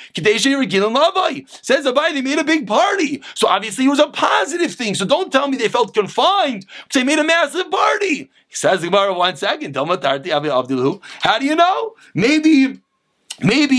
Says 1.63 1.87
Abai, 1.87 2.13
they 2.13 2.23
made 2.23 2.39
a 2.39 2.45
big 2.45 2.67
party. 2.67 3.23
So 3.35 3.49
obviously 3.49 3.87
it 3.87 3.89
was 3.89 3.99
a 3.99 4.09
positive 4.09 4.75
thing. 4.75 4.95
So 4.95 5.05
don't 5.05 5.33
tell 5.33 5.49
me 5.49 5.57
they 5.57 5.69
felt 5.69 5.95
confined 5.95 6.67
because 6.85 7.01
they 7.01 7.05
made 7.05 7.19
a 7.19 7.25
massive 7.25 7.71
party. 7.71 8.31
He 8.49 8.55
says 8.55 8.83
Gemara 8.83 9.15
one 9.15 9.37
second. 9.37 9.77
How 9.77 11.39
do 11.39 11.47
you 11.47 11.55
know? 11.57 11.95
Maybe 12.15 12.39
Maybe 12.39 12.81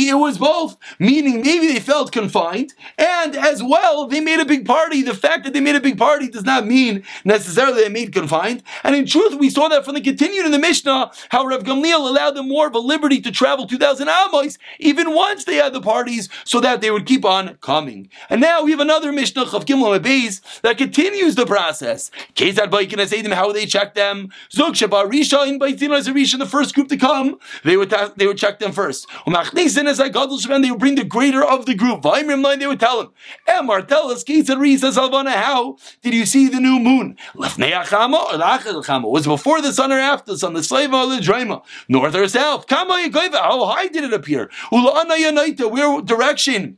it 0.09 0.15
was 0.15 0.37
both, 0.37 0.77
meaning 0.99 1.41
maybe 1.41 1.67
they 1.67 1.79
felt 1.79 2.11
confined, 2.11 2.73
and 2.97 3.35
as 3.35 3.63
well, 3.63 4.07
they 4.07 4.19
made 4.19 4.39
a 4.39 4.45
big 4.45 4.65
party. 4.65 5.01
The 5.01 5.13
fact 5.13 5.43
that 5.43 5.53
they 5.53 5.61
made 5.61 5.75
a 5.75 5.79
big 5.79 5.97
party 5.97 6.27
does 6.27 6.43
not 6.43 6.65
mean 6.65 7.03
necessarily 7.23 7.83
they 7.83 7.89
made 7.89 8.13
confined. 8.13 8.63
And 8.83 8.95
in 8.95 9.05
truth, 9.05 9.35
we 9.35 9.49
saw 9.49 9.67
that 9.69 9.85
from 9.85 9.95
the 9.95 10.01
continued 10.01 10.45
in 10.45 10.51
the 10.51 10.59
Mishnah, 10.59 11.11
how 11.29 11.45
Rav 11.45 11.63
Gamliel 11.63 12.07
allowed 12.07 12.35
them 12.35 12.47
more 12.47 12.67
of 12.67 12.75
a 12.75 12.79
liberty 12.79 13.21
to 13.21 13.31
travel 13.31 13.67
2,000 13.67 14.07
amos, 14.09 14.57
even 14.79 15.13
once 15.13 15.45
they 15.45 15.55
had 15.55 15.73
the 15.73 15.81
parties, 15.81 16.29
so 16.43 16.59
that 16.59 16.81
they 16.81 16.91
would 16.91 17.05
keep 17.05 17.23
on 17.25 17.55
coming. 17.61 18.09
And 18.29 18.41
now 18.41 18.63
we 18.63 18.71
have 18.71 18.79
another 18.79 19.11
Mishnah, 19.11 19.45
Chav 19.45 19.65
Gimel 19.65 19.99
that 20.61 20.77
continues 20.77 21.35
the 21.35 21.45
process. 21.45 22.11
How 23.39 23.51
they 23.51 23.65
check 23.65 23.93
them. 23.93 24.29
Zuk 24.51 24.73
Risha 24.73 25.47
in 25.47 25.59
Baitin 25.59 26.39
the 26.39 26.45
first 26.45 26.75
group 26.75 26.87
to 26.89 26.97
come, 26.97 27.37
they 27.63 27.77
would, 27.77 27.89
ta- 27.89 28.13
they 28.15 28.27
would 28.27 28.37
check 28.37 28.59
them 28.59 28.71
first. 28.71 29.07
They 29.99 30.71
would 30.71 30.79
bring 30.79 30.95
the 30.95 31.03
greater 31.03 31.43
of 31.43 31.65
the 31.65 31.75
group. 31.75 32.01
They 32.01 32.67
would 32.67 32.79
tell 32.79 33.01
him, 33.01 33.09
Emar, 33.47 33.87
tell 33.87 34.09
us, 34.09 34.23
how 34.27 35.77
did 36.01 36.13
you 36.13 36.25
see 36.25 36.47
the 36.47 36.59
new 36.59 36.79
moon? 36.79 37.17
Was 37.35 37.57
before 39.27 39.61
the 39.61 39.73
sun 39.73 39.91
or 39.91 39.99
after 39.99 40.31
the 40.31 40.37
sun? 40.37 40.53
The 40.53 40.63
slave 40.63 40.93
or 40.93 41.07
the 41.07 41.21
drama? 41.21 41.61
North 41.87 42.15
or 42.15 42.27
south? 42.27 42.65
How 42.69 43.65
high 43.65 43.87
did 43.87 44.03
it 44.05 44.13
appear? 44.13 44.49
Where 44.71 46.01
direction? 46.01 46.77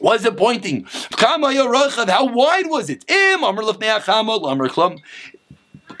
was 0.00 0.24
it 0.24 0.36
pointing? 0.36 0.86
How 1.16 1.38
wide 2.26 2.66
was 2.66 2.90
it? 2.90 3.04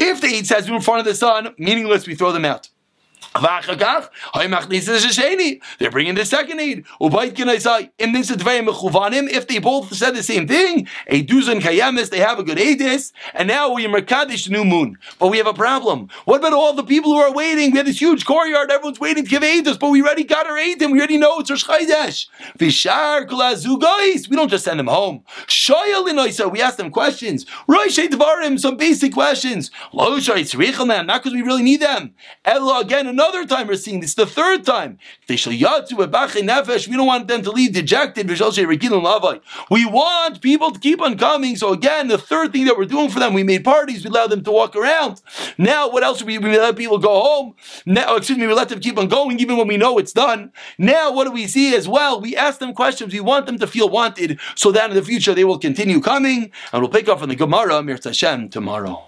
If 0.00 0.20
the 0.20 0.26
eight 0.28 0.46
says 0.46 0.68
in 0.68 0.80
front 0.80 1.00
of 1.00 1.06
the 1.06 1.14
sun, 1.14 1.54
meaningless, 1.58 2.06
we 2.06 2.14
throw 2.14 2.32
them 2.32 2.44
out. 2.44 2.68
They're 3.34 3.50
bringing 5.90 6.14
the 6.14 6.24
second 6.24 6.60
aid. 6.60 6.84
If 7.00 7.12
they 9.46 9.58
both 9.58 9.94
said 9.94 10.14
the 10.14 10.22
same 10.22 10.48
thing, 10.48 10.88
a 11.06 11.22
duzan 11.24 11.60
kayamis, 11.60 12.10
they 12.10 12.20
have 12.20 12.38
a 12.38 12.42
good 12.42 12.58
aidis, 12.58 13.12
and 13.34 13.48
now 13.48 13.72
we 13.72 13.86
merkadish 13.86 14.48
new 14.48 14.64
moon. 14.64 14.96
But 15.18 15.28
we 15.28 15.38
have 15.38 15.46
a 15.46 15.54
problem. 15.54 16.08
What 16.24 16.40
about 16.40 16.52
all 16.52 16.72
the 16.72 16.82
people 16.82 17.12
who 17.12 17.18
are 17.18 17.32
waiting? 17.32 17.70
We 17.70 17.78
had 17.78 17.86
this 17.86 18.00
huge 18.00 18.24
courtyard, 18.24 18.70
everyone's 18.70 18.98
waiting 18.98 19.24
to 19.24 19.30
give 19.30 19.42
aidis, 19.42 19.78
but 19.78 19.90
we 19.90 20.02
already 20.02 20.24
got 20.24 20.46
our 20.46 20.56
aidim, 20.56 20.92
we 20.92 20.98
already 20.98 21.18
know 21.18 21.38
it's 21.38 21.50
Rosh 21.50 21.64
Chodesh. 21.64 22.26
We 24.28 24.36
don't 24.36 24.48
just 24.48 24.64
send 24.64 24.80
them 24.80 24.88
home. 24.88 25.22
We 26.50 26.62
ask 26.62 26.76
them 26.76 26.90
questions. 26.90 27.46
Some 28.62 28.76
basic 28.76 29.12
questions. 29.12 29.70
Not 29.92 30.22
because 30.22 31.32
we 31.32 31.42
really 31.42 31.62
need 31.62 31.80
them. 31.80 32.14
Ella 32.44 32.80
again, 32.80 33.17
another 33.18 33.44
time 33.46 33.66
we're 33.66 33.74
seeing 33.76 34.00
this. 34.00 34.14
The 34.14 34.26
third 34.26 34.64
time. 34.64 34.98
We 35.28 35.36
don't 35.36 37.06
want 37.06 37.28
them 37.28 37.42
to 37.42 37.50
leave 37.50 37.72
dejected. 37.72 38.28
We 38.28 39.84
want 39.86 40.40
people 40.40 40.70
to 40.70 40.78
keep 40.78 41.00
on 41.02 41.18
coming. 41.18 41.56
So 41.56 41.72
again, 41.72 42.08
the 42.08 42.18
third 42.18 42.52
thing 42.52 42.66
that 42.66 42.78
we're 42.78 42.84
doing 42.84 43.10
for 43.10 43.18
them, 43.18 43.34
we 43.34 43.42
made 43.42 43.64
parties, 43.64 44.04
we 44.04 44.10
allowed 44.10 44.30
them 44.30 44.44
to 44.44 44.52
walk 44.52 44.76
around. 44.76 45.20
Now, 45.58 45.90
what 45.90 46.04
else? 46.04 46.22
We, 46.22 46.38
we 46.38 46.56
let 46.58 46.76
people 46.76 46.98
go 46.98 47.20
home. 47.20 47.54
Now, 47.86 48.16
excuse 48.16 48.38
me, 48.38 48.46
we 48.46 48.54
let 48.54 48.68
them 48.68 48.80
keep 48.80 48.96
on 48.98 49.08
going 49.08 49.40
even 49.40 49.56
when 49.56 49.66
we 49.66 49.76
know 49.76 49.98
it's 49.98 50.12
done. 50.12 50.52
Now, 50.78 51.12
what 51.12 51.24
do 51.24 51.32
we 51.32 51.46
see 51.48 51.74
as 51.74 51.88
well? 51.88 52.20
We 52.20 52.36
ask 52.36 52.60
them 52.60 52.72
questions. 52.72 53.12
We 53.12 53.20
want 53.20 53.46
them 53.46 53.58
to 53.58 53.66
feel 53.66 53.88
wanted 53.88 54.38
so 54.54 54.70
that 54.72 54.90
in 54.90 54.96
the 54.96 55.02
future 55.02 55.34
they 55.34 55.44
will 55.44 55.58
continue 55.58 56.00
coming. 56.00 56.52
And 56.72 56.82
we'll 56.82 56.90
pick 56.90 57.08
up 57.08 57.18
from 57.18 57.30
the 57.30 57.36
Gemara, 57.36 57.82
Mir 57.82 57.98
Hashem, 58.02 58.50
tomorrow. 58.50 59.07